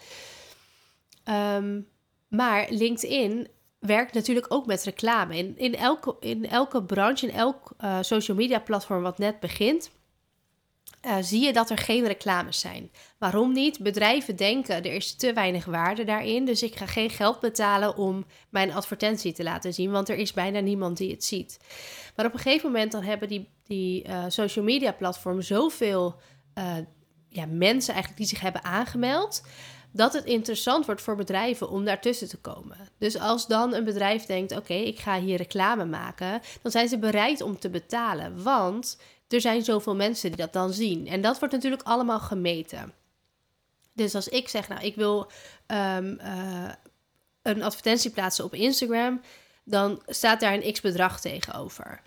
Um, 1.25 1.89
maar 2.29 2.67
LinkedIn 2.71 3.49
werkt 3.79 4.15
natuurlijk 4.15 4.47
ook 4.49 4.67
met 4.67 4.85
reclame. 4.85 5.37
In, 5.37 5.59
in, 5.59 5.75
elke, 5.75 6.17
in 6.21 6.49
elke 6.49 6.83
branche, 6.83 7.27
in 7.27 7.35
elk 7.35 7.73
uh, 7.81 7.99
social 8.01 8.37
media 8.37 8.59
platform 8.59 9.03
wat 9.03 9.19
net 9.19 9.41
begint, 9.41 9.91
uh, 11.07 11.17
zie 11.21 11.45
je 11.45 11.53
dat 11.53 11.71
er 11.71 11.79
geen 11.79 12.07
reclames 12.07 12.61
zijn. 12.61 12.91
Waarom 13.19 13.53
niet? 13.53 13.79
Bedrijven 13.79 14.37
denken 14.37 14.77
er 14.77 14.93
is 14.93 15.15
te 15.15 15.33
weinig 15.33 15.65
waarde 15.65 16.05
daarin, 16.05 16.45
dus 16.45 16.63
ik 16.63 16.77
ga 16.77 16.87
geen 16.87 17.11
geld 17.11 17.41
betalen 17.41 17.97
om 17.97 18.27
mijn 18.49 18.73
advertentie 18.73 19.33
te 19.33 19.43
laten 19.43 19.75
zien, 19.75 19.91
want 19.91 20.09
er 20.09 20.17
is 20.17 20.33
bijna 20.33 20.61
niemand 20.61 20.97
die 20.97 21.11
het 21.11 21.25
ziet. 21.25 21.59
Maar 22.17 22.27
op 22.27 22.33
een 22.33 22.39
gegeven 22.39 22.71
moment 22.71 22.93
dan 22.93 23.03
hebben 23.03 23.29
die, 23.29 23.49
die 23.67 24.09
uh, 24.09 24.25
social 24.29 24.65
media 24.65 24.93
platformen 24.93 25.45
zoveel 25.45 26.21
ja, 27.29 27.47
mensen 27.47 27.95
eigenlijk 27.95 28.17
die 28.17 28.27
zich 28.27 28.41
hebben 28.41 28.65
aangemeld 28.65 29.43
dat 29.93 30.13
het 30.13 30.25
interessant 30.25 30.87
wordt 30.87 31.03
voor 31.03 31.17
bedrijven 31.17 31.71
om 31.71 31.85
daartussen 31.85 32.29
te 32.29 32.37
komen. 32.37 32.77
Dus 32.99 33.19
als 33.19 33.47
dan 33.47 33.75
een 33.75 33.85
bedrijf 33.85 34.25
denkt: 34.25 34.57
oké, 34.57 34.75
ik 34.75 34.99
ga 34.99 35.21
hier 35.21 35.37
reclame 35.37 35.85
maken, 35.85 36.41
dan 36.63 36.71
zijn 36.71 36.89
ze 36.89 36.99
bereid 36.99 37.41
om 37.41 37.59
te 37.59 37.71
betalen. 37.71 38.43
Want 38.43 38.99
er 39.29 39.41
zijn 39.41 39.65
zoveel 39.65 39.95
mensen 39.95 40.29
die 40.29 40.39
dat 40.39 40.53
dan 40.53 40.73
zien. 40.73 41.07
En 41.07 41.21
dat 41.21 41.39
wordt 41.39 41.55
natuurlijk 41.55 41.83
allemaal 41.83 42.21
gemeten. 42.21 42.93
Dus 43.93 44.15
als 44.15 44.29
ik 44.29 44.49
zeg, 44.49 44.69
nou, 44.69 44.83
ik 44.83 44.95
wil 44.95 45.31
um, 45.67 46.19
uh, 46.21 46.73
een 47.43 47.63
advertentie 47.63 48.11
plaatsen 48.11 48.45
op 48.45 48.55
Instagram, 48.55 49.21
dan 49.65 50.03
staat 50.07 50.41
daar 50.41 50.55
een 50.55 50.73
x 50.73 50.81
bedrag 50.81 51.21
tegenover. 51.21 52.01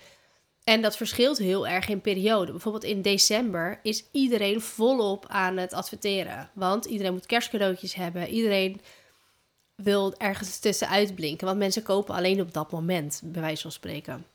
En 0.63 0.81
dat 0.81 0.97
verschilt 0.97 1.37
heel 1.37 1.67
erg 1.67 1.87
in 1.87 2.01
periode. 2.01 2.51
Bijvoorbeeld 2.51 2.83
in 2.83 3.01
december 3.01 3.79
is 3.83 4.03
iedereen 4.11 4.61
volop 4.61 5.25
aan 5.27 5.57
het 5.57 5.73
adverteren. 5.73 6.49
Want 6.53 6.85
iedereen 6.85 7.13
moet 7.13 7.25
kerstcadeautjes 7.25 7.93
hebben. 7.93 8.27
Iedereen 8.27 8.81
wil 9.75 10.13
ergens 10.17 10.59
tussenuit 10.59 11.15
blinken. 11.15 11.47
Want 11.47 11.59
mensen 11.59 11.83
kopen 11.83 12.15
alleen 12.15 12.41
op 12.41 12.53
dat 12.53 12.71
moment, 12.71 13.21
bij 13.23 13.41
wijze 13.41 13.61
van 13.61 13.71
spreken. 13.71 14.25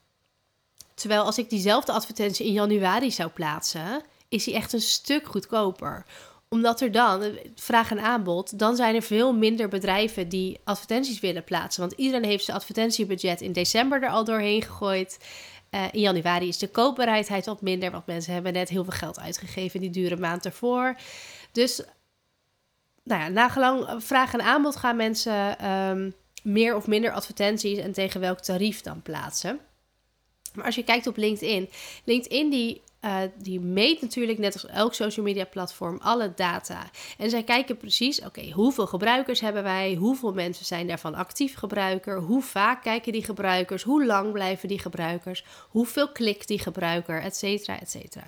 Terwijl 0.96 1.22
als 1.22 1.38
ik 1.38 1.50
diezelfde 1.50 1.92
advertentie 1.92 2.46
in 2.46 2.52
januari 2.52 3.10
zou 3.10 3.30
plaatsen, 3.30 4.02
is 4.28 4.44
die 4.44 4.54
echt 4.54 4.72
een 4.72 4.80
stuk 4.80 5.26
goedkoper. 5.26 6.06
Omdat 6.48 6.80
er 6.80 6.92
dan, 6.92 7.38
vraag 7.54 7.90
en 7.90 8.00
aanbod, 8.00 8.58
dan 8.58 8.76
zijn 8.76 8.94
er 8.94 9.02
veel 9.02 9.32
minder 9.32 9.68
bedrijven 9.68 10.28
die 10.28 10.60
advertenties 10.64 11.20
willen 11.20 11.44
plaatsen. 11.44 11.80
Want 11.80 11.92
iedereen 11.92 12.24
heeft 12.24 12.44
zijn 12.44 12.56
advertentiebudget 12.56 13.40
in 13.40 13.52
december 13.52 14.02
er 14.02 14.10
al 14.10 14.24
doorheen 14.24 14.62
gegooid. 14.62 15.18
Uh, 15.70 15.84
in 15.92 16.00
januari 16.00 16.48
is 16.48 16.58
de 16.58 16.68
koopbereidheid 16.68 17.46
wat 17.46 17.60
minder, 17.60 17.90
want 17.90 18.06
mensen 18.06 18.32
hebben 18.32 18.52
net 18.52 18.68
heel 18.68 18.84
veel 18.84 18.92
geld 18.92 19.20
uitgegeven 19.20 19.80
die 19.80 19.90
dure 19.90 20.16
maand 20.16 20.44
ervoor. 20.44 20.96
Dus 21.52 21.82
nou 23.02 23.20
ja, 23.20 23.28
nagelang 23.28 24.02
vraag 24.02 24.32
en 24.32 24.42
aanbod 24.42 24.76
gaan 24.76 24.96
mensen 24.96 25.70
um, 25.70 26.14
meer 26.42 26.76
of 26.76 26.86
minder 26.86 27.12
advertenties 27.12 27.78
en 27.78 27.92
tegen 27.92 28.20
welk 28.20 28.40
tarief 28.40 28.80
dan 28.80 29.02
plaatsen. 29.02 29.60
Maar 30.56 30.64
als 30.64 30.74
je 30.74 30.84
kijkt 30.84 31.06
op 31.06 31.16
LinkedIn, 31.16 31.68
LinkedIn 32.04 32.50
die 32.50 32.82
uh, 33.06 33.18
die 33.38 33.60
meet 33.60 34.00
natuurlijk 34.00 34.38
net 34.38 34.52
als 34.52 34.66
elk 34.66 34.94
social 34.94 35.24
media 35.24 35.44
platform 35.44 35.98
alle 36.02 36.32
data. 36.34 36.90
En 37.18 37.30
zij 37.30 37.42
kijken 37.42 37.76
precies, 37.76 38.20
oké, 38.20 38.50
hoeveel 38.50 38.86
gebruikers 38.86 39.40
hebben 39.40 39.62
wij? 39.62 39.94
Hoeveel 39.94 40.32
mensen 40.32 40.64
zijn 40.64 40.86
daarvan 40.86 41.14
actief 41.14 41.56
gebruiker? 41.56 42.20
Hoe 42.20 42.42
vaak 42.42 42.82
kijken 42.82 43.12
die 43.12 43.24
gebruikers? 43.24 43.82
Hoe 43.82 44.06
lang 44.06 44.32
blijven 44.32 44.68
die 44.68 44.78
gebruikers? 44.78 45.44
Hoeveel 45.68 46.12
klikt 46.12 46.48
die 46.48 46.58
gebruiker? 46.58 47.22
Etcetera, 47.22 47.80
etcetera. 47.80 48.26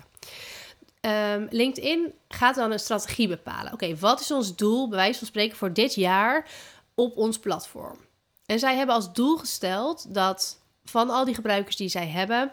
Um, 1.35 1.47
LinkedIn 1.49 2.13
gaat 2.27 2.55
dan 2.55 2.71
een 2.71 2.79
strategie 2.79 3.27
bepalen. 3.27 3.73
Oké, 3.73 3.95
wat 3.95 4.19
is 4.19 4.31
ons 4.31 4.55
doel, 4.55 4.89
bij 4.89 4.97
wijze 4.97 5.19
van 5.19 5.27
spreken, 5.27 5.57
voor 5.57 5.73
dit 5.73 5.95
jaar 5.95 6.47
op 6.95 7.17
ons 7.17 7.39
platform? 7.39 7.97
En 8.45 8.59
zij 8.59 8.75
hebben 8.75 8.95
als 8.95 9.13
doel 9.13 9.37
gesteld 9.37 10.13
dat 10.13 10.59
van 10.83 11.09
al 11.09 11.25
die 11.25 11.35
gebruikers 11.35 11.75
die 11.75 11.89
zij 11.89 12.07
hebben, 12.07 12.51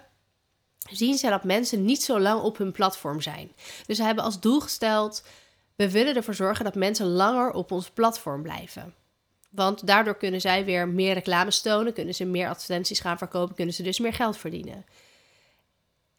zien 0.91 1.19
ze 1.19 1.29
dat 1.29 1.45
mensen 1.45 1.85
niet 1.85 2.03
zo 2.03 2.21
lang 2.21 2.43
op 2.43 2.59
hun 2.59 2.73
platform 2.73 3.21
zijn. 3.21 3.53
Dus 3.87 3.97
ze 3.97 4.03
hebben 4.03 4.25
als 4.25 4.41
doel 4.41 4.61
gesteld: 4.61 5.23
we 5.77 5.91
willen 5.91 6.15
ervoor 6.15 6.35
zorgen 6.35 6.65
dat 6.65 6.75
mensen 6.75 7.07
langer 7.07 7.51
op 7.53 7.71
ons 7.71 7.91
platform 7.91 8.43
blijven. 8.43 8.95
Want 9.51 9.87
daardoor 9.87 10.17
kunnen 10.17 10.41
zij 10.41 10.65
weer 10.65 10.89
meer 10.89 11.15
reclames 11.15 11.61
tonen, 11.61 11.93
kunnen 11.93 12.15
ze 12.15 12.25
meer 12.25 12.49
advertenties 12.49 13.01
gaan 13.01 13.19
verkopen, 13.19 13.55
kunnen 13.55 13.75
ze 13.75 13.83
dus 13.83 13.99
meer 13.99 14.15
geld 14.15 14.37
verdienen. 14.37 14.85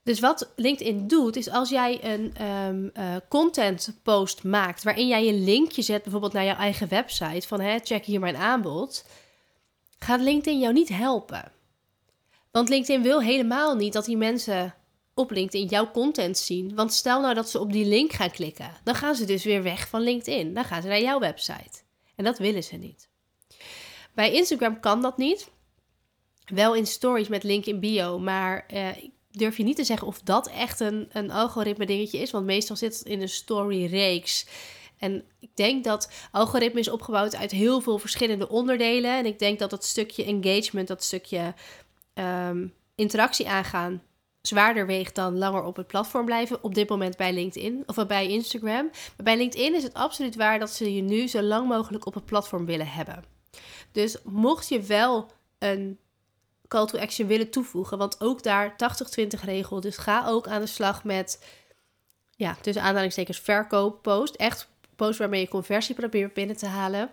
Dus 0.04 0.20
wat 0.20 0.52
LinkedIn 0.56 1.08
doet, 1.08 1.36
is 1.36 1.50
als 1.50 1.70
jij 1.70 2.04
een 2.04 2.46
um, 2.46 2.92
content 3.30 4.00
post 4.04 4.44
maakt 4.44 4.84
waarin 4.84 5.08
jij 5.08 5.28
een 5.28 5.44
linkje 5.44 5.82
zet, 5.82 6.04
bijvoorbeeld 6.04 6.34
naar 6.34 6.46
jouw 6.46 6.56
eigen 6.56 6.88
website, 6.88 7.48
van 7.48 7.60
hè, 7.60 7.80
check 7.80 8.06
hier 8.06 8.20
mijn 8.20 8.36
aanbod, 8.36 9.06
gaat 10.00 10.22
LinkedIn 10.22 10.60
jou 10.60 10.74
niet 10.74 10.90
helpen. 10.90 11.52
Want 12.52 12.70
LinkedIn 12.70 13.02
wil 13.02 13.22
helemaal 13.22 13.76
niet 13.76 13.94
dat 13.94 14.06
die 14.06 14.18
mensen 14.18 14.76
op 15.14 15.32
LinkedIn 15.32 15.68
jouw 15.68 15.92
content 15.92 16.38
zien. 16.38 16.76
Want 16.76 16.94
stel 16.94 17.22
nou 17.22 17.34
dat 17.34 17.50
ze 17.50 17.60
op 17.60 17.72
die 17.72 17.86
link 17.86 18.12
gaan 18.12 18.32
klikken, 18.32 18.72
dan 18.84 18.96
gaan 18.96 19.16
ze 19.16 19.26
dus 19.26 19.44
weer 19.44 19.64
weg 19.64 19.88
van 19.88 20.02
LinkedIn. 20.02 20.54
Dan 20.54 20.66
gaan 20.66 20.82
ze 20.82 20.88
naar 20.88 21.02
jouw 21.02 21.20
website. 21.20 21.82
En 22.16 22.24
dat 22.24 22.38
willen 22.38 22.64
ze 22.64 22.76
niet. 22.76 23.10
Bij 24.14 24.34
Instagram 24.34 24.80
kan 24.80 25.02
dat 25.02 25.18
niet. 25.18 25.50
Wel 26.46 26.76
in 26.76 26.88
stories 26.88 27.28
met 27.28 27.44
link 27.44 27.66
in 27.66 27.80
bio, 27.80 28.20
maar 28.20 28.66
uh, 28.74 28.88
durf 29.32 29.58
je 29.58 29.64
niet 29.64 29.76
te 29.76 29.84
zeggen 29.84 30.08
of 30.08 30.22
dat 30.22 30.50
echt 30.50 30.80
een, 30.80 31.10
een 31.12 31.32
algoritme 31.32 31.86
dingetje 31.86 32.18
is. 32.18 32.32
Want 32.32 32.46
meestal 32.46 32.76
zit 32.76 32.98
het 33.00 33.08
in 33.08 33.22
een 33.22 33.30
story 33.30 33.86
reeks. 33.86 34.46
En 34.98 35.24
ik 35.40 35.50
denk 35.54 35.84
dat 35.84 36.12
algoritme 36.32 36.80
is 36.80 36.90
opgebouwd 36.90 37.36
uit 37.36 37.52
heel 37.52 37.82
veel 37.82 37.98
verschillende 37.98 38.50
onderdelen. 38.50 39.18
En 39.18 39.26
ik 39.26 39.40
denk 39.40 39.60
dat 39.60 39.70
dat 39.70 39.86
stukje 39.86 40.24
engagement, 40.24 40.88
dat 40.88 41.04
stukje 41.04 41.54
um, 42.20 42.74
interactie 42.96 43.50
aangaan 43.50 44.02
zwaarder 44.42 44.86
weegt 44.86 45.16
dan 45.16 45.38
langer 45.38 45.64
op 45.64 45.76
het 45.76 45.88
platform 45.88 46.26
blijven. 46.26 46.64
Op 46.64 46.76
dit 46.76 46.90
moment 46.90 47.18
bij 47.18 47.34
LinkedIn 47.34 47.84
of 47.86 48.08
bij 48.08 48.28
Instagram. 48.28 48.90
Maar 48.92 49.24
bij 49.24 49.38
LinkedIn 49.38 49.76
is 49.76 49.84
het 49.84 49.94
absoluut 49.94 50.36
waar 50.36 50.60
dat 50.60 50.70
ze 50.70 50.94
je 50.96 51.02
nu 51.02 51.28
zo 51.28 51.42
lang 51.42 51.68
mogelijk 51.68 52.06
op 52.06 52.14
het 52.14 52.26
platform 52.26 52.66
willen 52.66 52.88
hebben. 52.88 53.24
Dus 53.92 54.18
mocht 54.24 54.70
je 54.70 54.82
wel 54.82 55.32
een 55.60 56.00
call 56.68 56.86
to 56.86 57.00
action 57.00 57.28
willen 57.28 57.50
toevoegen, 57.50 57.98
want 57.98 58.22
ook 58.22 58.44
daar 58.44 58.76
80-20 59.22 59.44
regel. 59.44 59.82
Dus 59.82 59.98
ga 59.98 60.28
ook 60.28 60.48
aan 60.48 60.62
de 60.62 60.68
slag 60.68 61.04
met, 61.04 61.46
ja, 62.36 62.58
tussen 62.62 62.84
aanhalingstekens 62.84 63.40
verkooppost. 63.40 64.36
Echt 64.36 64.70
post 64.96 65.20
waarmee 65.20 65.42
je 65.42 65.48
conversie 65.48 65.96
probeert 65.96 66.34
binnen 66.34 66.58
te 66.58 66.66
halen 66.66 67.10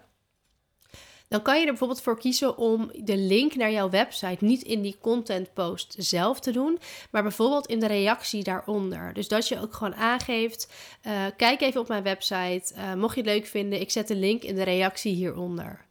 dan 1.35 1.42
kan 1.42 1.55
je 1.55 1.61
er 1.61 1.68
bijvoorbeeld 1.70 2.03
voor 2.03 2.18
kiezen 2.18 2.57
om 2.57 2.90
de 2.94 3.16
link 3.16 3.55
naar 3.55 3.73
jouw 3.73 3.90
website 3.90 4.44
niet 4.44 4.62
in 4.62 4.83
die 4.83 4.97
content 5.01 5.53
post 5.53 5.94
zelf 5.99 6.40
te 6.40 6.53
doen, 6.53 6.79
maar 7.11 7.23
bijvoorbeeld 7.23 7.66
in 7.66 7.81
de 7.81 7.87
reactie 7.87 8.42
daaronder. 8.42 9.12
Dus 9.12 9.29
dat 9.29 9.49
je 9.49 9.61
ook 9.61 9.75
gewoon 9.75 9.94
aangeeft: 9.94 10.73
uh, 11.07 11.12
kijk 11.37 11.61
even 11.61 11.81
op 11.81 11.88
mijn 11.88 12.03
website. 12.03 12.75
Uh, 12.77 12.94
mocht 12.94 13.14
je 13.14 13.20
het 13.20 13.31
leuk 13.31 13.47
vinden, 13.47 13.81
ik 13.81 13.90
zet 13.90 14.09
de 14.09 14.16
link 14.16 14.42
in 14.42 14.55
de 14.55 14.62
reactie 14.62 15.14
hieronder. 15.14 15.85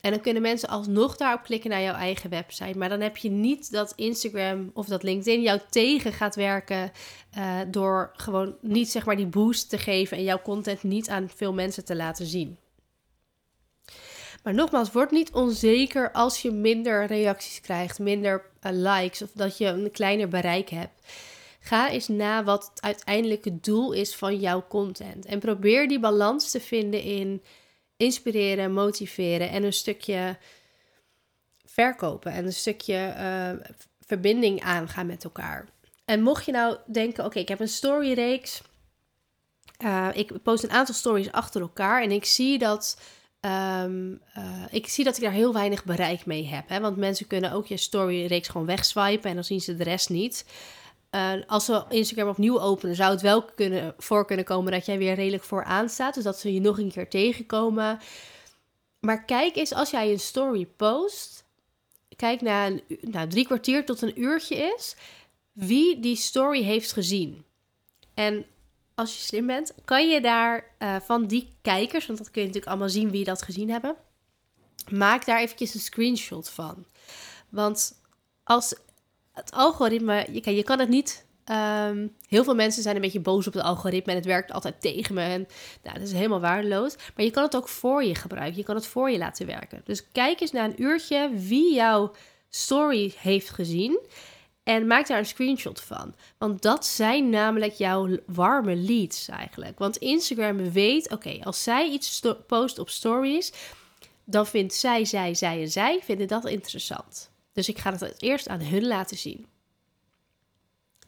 En 0.00 0.10
dan 0.10 0.20
kunnen 0.20 0.42
mensen 0.42 0.68
alsnog 0.68 1.16
daarop 1.16 1.42
klikken 1.42 1.70
naar 1.70 1.82
jouw 1.82 1.94
eigen 1.94 2.30
website. 2.30 2.78
Maar 2.78 2.88
dan 2.88 3.00
heb 3.00 3.16
je 3.16 3.30
niet 3.30 3.72
dat 3.72 3.92
Instagram 3.96 4.70
of 4.74 4.86
dat 4.86 5.02
LinkedIn 5.02 5.42
jou 5.42 5.60
tegen 5.70 6.12
gaat 6.12 6.34
werken. 6.34 6.92
Uh, 7.38 7.58
door 7.68 8.10
gewoon 8.12 8.56
niet 8.60 8.90
zeg 8.90 9.06
maar 9.06 9.16
die 9.16 9.26
boost 9.26 9.70
te 9.70 9.78
geven 9.78 10.16
en 10.16 10.24
jouw 10.24 10.42
content 10.42 10.82
niet 10.82 11.08
aan 11.08 11.30
veel 11.34 11.52
mensen 11.52 11.84
te 11.84 11.96
laten 11.96 12.26
zien. 12.26 12.58
Maar 14.46 14.54
nogmaals, 14.54 14.92
word 14.92 15.10
niet 15.10 15.32
onzeker 15.32 16.12
als 16.12 16.42
je 16.42 16.50
minder 16.50 17.06
reacties 17.06 17.60
krijgt, 17.60 17.98
minder 17.98 18.44
uh, 18.62 18.72
likes 18.72 19.22
of 19.22 19.30
dat 19.34 19.58
je 19.58 19.66
een 19.66 19.90
kleiner 19.90 20.28
bereik 20.28 20.68
hebt. 20.68 21.06
Ga 21.60 21.90
eens 21.90 22.08
na 22.08 22.44
wat 22.44 22.70
het 22.74 22.82
uiteindelijke 22.82 23.60
doel 23.60 23.92
is 23.92 24.16
van 24.16 24.40
jouw 24.40 24.66
content. 24.68 25.24
En 25.24 25.38
probeer 25.38 25.88
die 25.88 26.00
balans 26.00 26.50
te 26.50 26.60
vinden 26.60 27.02
in 27.02 27.42
inspireren, 27.96 28.72
motiveren 28.72 29.50
en 29.50 29.62
een 29.62 29.72
stukje 29.72 30.36
verkopen 31.64 32.32
en 32.32 32.44
een 32.44 32.52
stukje 32.52 33.14
uh, 33.18 33.66
verbinding 34.00 34.62
aangaan 34.62 35.06
met 35.06 35.24
elkaar. 35.24 35.68
En 36.04 36.22
mocht 36.22 36.44
je 36.44 36.52
nou 36.52 36.76
denken: 36.86 37.24
oké, 37.24 37.38
ik 37.38 37.48
heb 37.48 37.60
een 37.60 37.68
storyreeks. 37.68 38.62
Uh, 39.84 40.08
ik 40.12 40.42
post 40.42 40.64
een 40.64 40.70
aantal 40.70 40.94
stories 40.94 41.32
achter 41.32 41.60
elkaar 41.60 42.02
en 42.02 42.10
ik 42.10 42.24
zie 42.24 42.58
dat 42.58 42.96
Um, 43.46 44.20
uh, 44.38 44.64
ik 44.70 44.88
zie 44.88 45.04
dat 45.04 45.16
ik 45.16 45.22
daar 45.22 45.32
heel 45.32 45.52
weinig 45.52 45.84
bereik 45.84 46.26
mee 46.26 46.46
heb. 46.46 46.68
Hè? 46.68 46.80
Want 46.80 46.96
mensen 46.96 47.26
kunnen 47.26 47.52
ook 47.52 47.66
je 47.66 47.76
storyreeks 47.76 48.48
gewoon 48.48 48.66
wegswipen 48.66 49.30
en 49.30 49.34
dan 49.34 49.44
zien 49.44 49.60
ze 49.60 49.76
de 49.76 49.84
rest 49.84 50.08
niet. 50.08 50.46
Uh, 51.10 51.32
als 51.46 51.66
we 51.66 51.84
Instagram 51.88 52.28
opnieuw 52.28 52.60
openen, 52.60 52.96
zou 52.96 53.10
het 53.10 53.20
wel 53.20 53.44
kunnen, 53.44 53.94
voor 53.98 54.26
kunnen 54.26 54.44
komen 54.44 54.72
dat 54.72 54.86
jij 54.86 54.98
weer 54.98 55.14
redelijk 55.14 55.44
vooraan 55.44 55.88
staat. 55.88 56.14
Dus 56.14 56.24
dat 56.24 56.38
ze 56.38 56.52
je 56.54 56.60
nog 56.60 56.78
een 56.78 56.92
keer 56.92 57.08
tegenkomen. 57.08 57.98
Maar 59.00 59.24
kijk 59.24 59.56
eens, 59.56 59.72
als 59.72 59.90
jij 59.90 60.10
een 60.10 60.20
story 60.20 60.66
post, 60.76 61.44
kijk 62.16 62.40
naar 62.40 62.66
een, 62.66 62.82
nou, 63.00 63.28
drie 63.28 63.44
kwartier 63.44 63.84
tot 63.84 64.02
een 64.02 64.20
uurtje 64.20 64.56
is, 64.76 64.96
wie 65.52 66.00
die 66.00 66.16
story 66.16 66.62
heeft 66.62 66.92
gezien. 66.92 67.44
En 68.14 68.46
als 68.96 69.16
je 69.16 69.22
slim 69.22 69.46
bent, 69.46 69.74
kan 69.84 70.08
je 70.08 70.20
daar 70.20 70.64
uh, 70.78 70.96
van 71.00 71.26
die 71.26 71.56
kijkers, 71.62 72.06
want 72.06 72.18
dat 72.18 72.30
kun 72.30 72.40
je 72.40 72.46
natuurlijk 72.46 72.72
allemaal 72.72 72.92
zien 72.92 73.10
wie 73.10 73.24
dat 73.24 73.42
gezien 73.42 73.70
hebben, 73.70 73.96
maak 74.90 75.24
daar 75.24 75.40
eventjes 75.40 75.74
een 75.74 75.80
screenshot 75.80 76.48
van. 76.48 76.86
Want 77.48 78.00
als 78.44 78.74
het 79.32 79.50
algoritme, 79.52 80.26
je, 80.32 80.54
je 80.54 80.62
kan 80.62 80.78
het 80.78 80.88
niet. 80.88 81.24
Um, 81.50 82.16
heel 82.28 82.44
veel 82.44 82.54
mensen 82.54 82.82
zijn 82.82 82.94
een 82.94 83.00
beetje 83.00 83.20
boos 83.20 83.46
op 83.46 83.52
het 83.52 83.62
algoritme 83.62 84.12
en 84.12 84.18
het 84.18 84.26
werkt 84.26 84.52
altijd 84.52 84.80
tegen 84.80 85.14
me. 85.14 85.20
En 85.20 85.48
nou, 85.82 85.98
dat 85.98 86.06
is 86.06 86.12
helemaal 86.12 86.40
waardeloos. 86.40 86.96
Maar 86.96 87.24
je 87.24 87.30
kan 87.30 87.42
het 87.42 87.56
ook 87.56 87.68
voor 87.68 88.04
je 88.04 88.14
gebruiken. 88.14 88.56
Je 88.56 88.64
kan 88.64 88.74
het 88.74 88.86
voor 88.86 89.10
je 89.10 89.18
laten 89.18 89.46
werken. 89.46 89.80
Dus 89.84 90.12
kijk 90.12 90.40
eens 90.40 90.52
na 90.52 90.64
een 90.64 90.82
uurtje 90.82 91.30
wie 91.34 91.74
jouw 91.74 92.12
story 92.48 93.14
heeft 93.18 93.50
gezien. 93.50 93.98
En 94.66 94.86
maak 94.86 95.06
daar 95.06 95.18
een 95.18 95.26
screenshot 95.26 95.80
van. 95.80 96.14
Want 96.38 96.62
dat 96.62 96.86
zijn 96.86 97.30
namelijk 97.30 97.72
jouw 97.72 98.08
warme 98.26 98.76
leads 98.76 99.28
eigenlijk. 99.28 99.78
Want 99.78 99.96
Instagram 99.96 100.72
weet, 100.72 101.10
oké, 101.10 101.38
als 101.42 101.62
zij 101.62 101.88
iets 101.88 102.22
post 102.46 102.78
op 102.78 102.88
stories, 102.88 103.52
dan 104.24 104.46
vindt 104.46 104.74
zij, 104.74 105.04
zij, 105.04 105.34
zij 105.34 105.60
en 105.60 105.68
zij 105.68 106.00
vinden 106.02 106.28
dat 106.28 106.44
interessant. 106.44 107.30
Dus 107.52 107.68
ik 107.68 107.78
ga 107.78 107.92
het 107.92 108.22
eerst 108.22 108.48
aan 108.48 108.60
hun 108.62 108.86
laten 108.86 109.16
zien. 109.16 109.46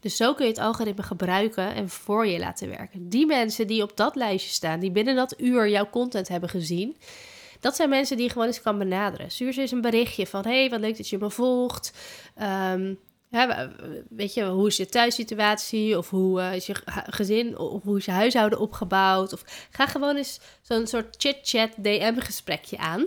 Dus 0.00 0.16
zo 0.16 0.34
kun 0.34 0.44
je 0.44 0.50
het 0.50 0.60
algoritme 0.60 1.02
gebruiken 1.02 1.74
en 1.74 1.88
voor 1.88 2.26
je 2.26 2.38
laten 2.38 2.68
werken. 2.68 3.08
Die 3.08 3.26
mensen 3.26 3.66
die 3.66 3.82
op 3.82 3.96
dat 3.96 4.14
lijstje 4.14 4.52
staan, 4.52 4.80
die 4.80 4.90
binnen 4.90 5.16
dat 5.16 5.40
uur 5.40 5.68
jouw 5.68 5.90
content 5.90 6.28
hebben 6.28 6.48
gezien, 6.48 6.96
dat 7.60 7.76
zijn 7.76 7.88
mensen 7.88 8.16
die 8.16 8.26
je 8.26 8.32
gewoon 8.32 8.46
eens 8.46 8.62
kan 8.62 8.78
benaderen. 8.78 9.30
Stuur 9.30 9.52
ze 9.52 9.60
eens 9.60 9.70
een 9.70 9.80
berichtje 9.80 10.26
van: 10.26 10.42
hey, 10.44 10.70
wat 10.70 10.80
leuk 10.80 10.96
dat 10.96 11.08
je 11.08 11.18
me 11.18 11.30
volgt. 11.30 11.92
Um, 12.72 12.98
weet 14.08 14.34
je, 14.34 14.44
hoe 14.44 14.66
is 14.66 14.76
je 14.76 14.86
thuissituatie? 14.86 15.98
Of 15.98 16.10
hoe 16.10 16.40
uh, 16.40 16.54
is 16.54 16.66
je 16.66 16.74
gezin? 17.06 17.58
Of 17.58 17.82
hoe 17.82 17.96
is 17.96 18.04
je 18.04 18.10
huishouden 18.10 18.58
opgebouwd? 18.58 19.32
Of 19.32 19.42
ga 19.70 19.86
gewoon 19.86 20.16
eens 20.16 20.40
zo'n 20.62 20.86
soort 20.86 21.14
chit-chat 21.18 21.70
DM-gesprekje 21.76 22.78
aan. 22.78 23.06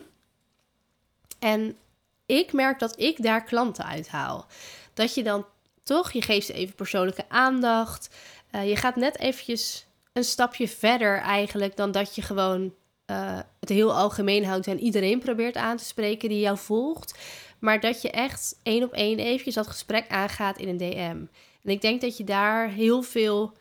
En 1.40 1.78
ik 2.26 2.54
merk 2.54 2.80
dat 2.80 3.00
ik 3.00 3.24
daar 3.24 3.44
klanten 3.44 3.86
uithaal. 3.86 4.46
Dat 4.94 5.14
je 5.14 5.24
dan 5.24 5.46
toch, 5.84 6.12
je 6.12 6.22
geeft 6.22 6.46
ze 6.46 6.54
even 6.54 6.76
persoonlijke 6.76 7.26
aandacht. 7.28 8.10
Uh, 8.52 8.70
je 8.70 8.76
gaat 8.76 8.96
net 8.96 9.20
eventjes 9.20 9.86
een 10.14 10.24
stapje 10.24 10.68
verder 10.68 11.18
eigenlijk 11.18 11.76
dan 11.76 11.92
dat 11.92 12.16
je 12.16 12.22
gewoon 12.22 12.74
uh, 13.12 13.40
het 13.60 13.70
heel 13.70 13.94
algemeen 13.94 14.46
houdt 14.46 14.68
en 14.68 14.80
iedereen 14.80 15.20
probeert 15.20 15.56
aan 15.56 15.78
te 15.78 15.86
spreken 15.86 16.30
die 16.30 16.40
jou 16.40 16.58
volgt. 16.58 17.20
Maar 17.62 17.80
dat 17.80 18.02
je 18.02 18.12
echt 18.12 18.60
één 18.64 18.84
op 18.84 18.94
één 18.94 19.20
eventjes 19.20 19.56
dat 19.56 19.68
gesprek 19.68 20.10
aangaat 20.10 20.58
in 20.58 20.68
een 20.68 20.78
DM. 20.78 21.26
En 21.64 21.72
ik 21.72 21.82
denk 21.82 22.02
dat 22.02 22.18
je 22.18 22.24
daar 22.24 22.70
heel 22.70 23.02
veel 23.02 23.54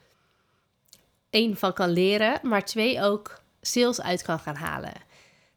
één 1.30 1.56
van 1.56 1.72
kan 1.72 1.90
leren, 1.90 2.40
maar 2.42 2.64
twee 2.64 3.02
ook 3.02 3.42
sales 3.60 4.00
uit 4.00 4.22
kan 4.22 4.38
gaan 4.38 4.54
halen. 4.54 4.92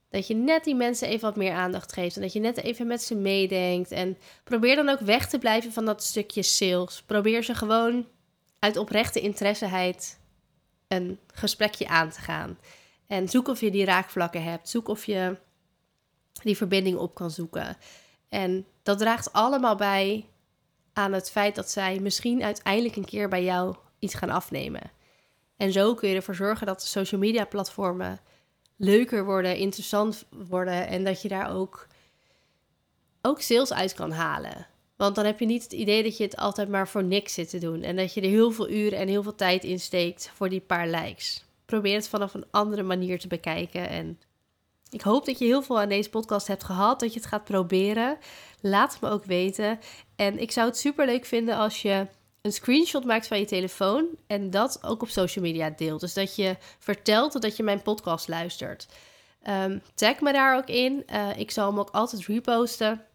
Dat 0.10 0.28
je 0.28 0.36
net 0.36 0.64
die 0.64 0.76
mensen 0.76 1.08
even 1.08 1.22
wat 1.22 1.36
meer 1.36 1.54
aandacht 1.54 1.94
geeft. 1.94 2.16
En 2.16 2.22
dat 2.22 2.34
je 2.34 2.40
net 2.40 2.58
even 2.58 2.88
met 2.88 3.02
ze 3.02 3.16
meedenkt. 3.16 3.92
En 3.92 4.18
probeer 4.44 4.76
dan 4.76 4.90
ook 4.90 5.00
weg 5.00 5.30
te 5.30 5.40
blijven 5.40 5.72
van 5.72 5.86
dat 5.86 6.04
stukje 6.04 6.44
sales. 6.44 7.02
Probeer 7.02 7.44
ze 7.44 7.56
gewoon 7.56 8.08
uit 8.60 8.78
oprechte 8.78 9.20
interesseheid 9.20 10.20
een 10.88 11.20
gesprekje 11.34 11.88
aan 11.88 12.10
te 12.10 12.20
gaan. 12.22 12.58
En 13.08 13.30
zoek 13.30 13.48
of 13.48 13.60
je 13.60 13.72
die 13.72 13.86
raakvlakken 13.86 14.44
hebt. 14.44 14.70
Zoek 14.70 14.88
of 14.88 15.06
je 15.06 15.38
die 16.44 16.58
verbinding 16.58 16.98
op 16.98 17.16
kan 17.16 17.32
zoeken. 17.32 17.78
En 18.34 18.66
dat 18.84 18.98
draagt 18.98 19.34
allemaal 19.34 19.76
bij 19.76 20.26
aan 20.94 21.14
het 21.14 21.32
feit 21.32 21.56
dat 21.56 21.70
zij 21.70 22.00
misschien 22.00 22.44
uiteindelijk 22.44 22.96
een 22.96 23.06
keer 23.06 23.30
bij 23.30 23.44
jou 23.44 23.76
iets 24.00 24.14
gaan 24.14 24.30
afnemen. 24.30 24.92
En 25.58 25.72
zo 25.72 25.94
kun 25.94 26.10
je 26.10 26.16
ervoor 26.16 26.36
zorgen 26.36 26.68
dat 26.68 26.82
de 26.82 26.88
social 26.88 27.22
media 27.22 27.46
platformen 27.46 28.20
leuker 28.76 29.26
worden, 29.26 29.58
interessant 29.58 30.26
worden 30.30 30.88
en 30.88 31.04
dat 31.04 31.22
je 31.22 31.28
daar 31.28 31.56
ook, 31.56 31.88
ook 33.22 33.42
sales 33.42 33.74
uit 33.74 33.94
kan 33.94 34.12
halen. 34.12 34.68
Want 34.96 35.16
dan 35.16 35.26
heb 35.26 35.40
je 35.40 35.46
niet 35.46 35.64
het 35.64 35.74
idee 35.74 36.04
dat 36.04 36.18
je 36.18 36.24
het 36.24 36.38
altijd 36.38 36.70
maar 36.70 36.88
voor 36.88 37.04
niks 37.04 37.34
zit 37.34 37.50
te 37.50 37.58
doen 37.58 37.82
en 37.82 37.96
dat 37.96 38.14
je 38.14 38.22
er 38.22 38.30
heel 38.30 38.52
veel 38.52 38.70
uren 38.70 39.00
en 39.00 39.08
heel 39.08 39.24
veel 39.24 39.36
tijd 39.36 39.64
in 39.64 39.80
steekt 39.80 40.32
voor 40.34 40.50
die 40.50 40.62
paar 40.62 40.88
likes. 40.88 41.46
Probeer 41.66 41.96
het 41.96 42.08
vanaf 42.08 42.34
een 42.34 42.46
andere 42.52 42.84
manier 42.84 43.20
te 43.20 43.28
bekijken 43.28 43.90
en 43.90 44.20
ik 44.94 45.02
hoop 45.02 45.26
dat 45.26 45.40
je 45.40 45.46
heel 45.46 45.62
veel 45.62 45.80
aan 45.80 45.90
deze 45.90 46.10
podcast 46.10 46.48
hebt 46.48 46.64
gehad, 46.64 47.00
dat 47.00 47.14
je 47.14 47.20
het 47.20 47.30
gaat 47.30 47.44
proberen. 47.44 48.18
Laat 48.62 48.92
het 48.92 49.02
me 49.02 49.10
ook 49.10 49.26
weten. 49.26 49.80
En 50.16 50.40
ik 50.40 50.52
zou 50.52 50.68
het 50.68 50.78
super 50.78 51.06
leuk 51.06 51.26
vinden 51.26 51.56
als 51.56 51.82
je 51.82 52.08
een 52.42 52.54
screenshot 52.54 53.06
maakt 53.06 53.28
van 53.28 53.40
je 53.40 53.46
telefoon 53.46 54.08
en 54.28 54.50
dat 54.50 54.80
ook 54.84 55.02
op 55.02 55.10
social 55.10 55.46
media 55.46 55.70
deelt. 55.70 56.00
Dus 56.00 56.14
dat 56.14 56.36
je 56.36 56.58
vertelt 56.80 57.42
dat 57.42 57.58
je 57.58 57.64
mijn 57.64 57.82
podcast 57.82 58.28
luistert. 58.28 58.88
Um, 59.50 59.82
tag 59.96 60.20
me 60.20 60.32
daar 60.34 60.58
ook 60.58 60.68
in. 60.68 61.04
Uh, 61.14 61.38
ik 61.38 61.52
zal 61.52 61.68
hem 61.68 61.80
ook 61.80 61.90
altijd 61.90 62.26
reposten. 62.26 63.06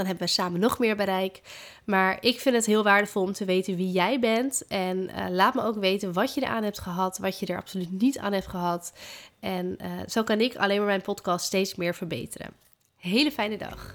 Dan 0.00 0.08
hebben 0.08 0.26
we 0.26 0.32
samen 0.32 0.60
nog 0.60 0.78
meer 0.78 0.96
bereik. 0.96 1.40
Maar 1.84 2.18
ik 2.20 2.40
vind 2.40 2.54
het 2.54 2.66
heel 2.66 2.82
waardevol 2.82 3.22
om 3.22 3.32
te 3.32 3.44
weten 3.44 3.76
wie 3.76 3.90
jij 3.90 4.20
bent. 4.20 4.66
En 4.68 4.98
uh, 4.98 5.26
laat 5.28 5.54
me 5.54 5.62
ook 5.62 5.76
weten 5.76 6.12
wat 6.12 6.34
je 6.34 6.40
eraan 6.40 6.62
hebt 6.62 6.78
gehad, 6.78 7.18
wat 7.18 7.38
je 7.38 7.46
er 7.46 7.56
absoluut 7.56 8.00
niet 8.00 8.18
aan 8.18 8.32
hebt 8.32 8.46
gehad. 8.46 8.92
En 9.40 9.76
uh, 9.82 9.86
zo 10.08 10.22
kan 10.22 10.40
ik 10.40 10.56
alleen 10.56 10.78
maar 10.78 10.86
mijn 10.86 11.00
podcast 11.00 11.44
steeds 11.44 11.74
meer 11.74 11.94
verbeteren. 11.94 12.50
Hele 12.96 13.30
fijne 13.30 13.58
dag. 13.58 13.94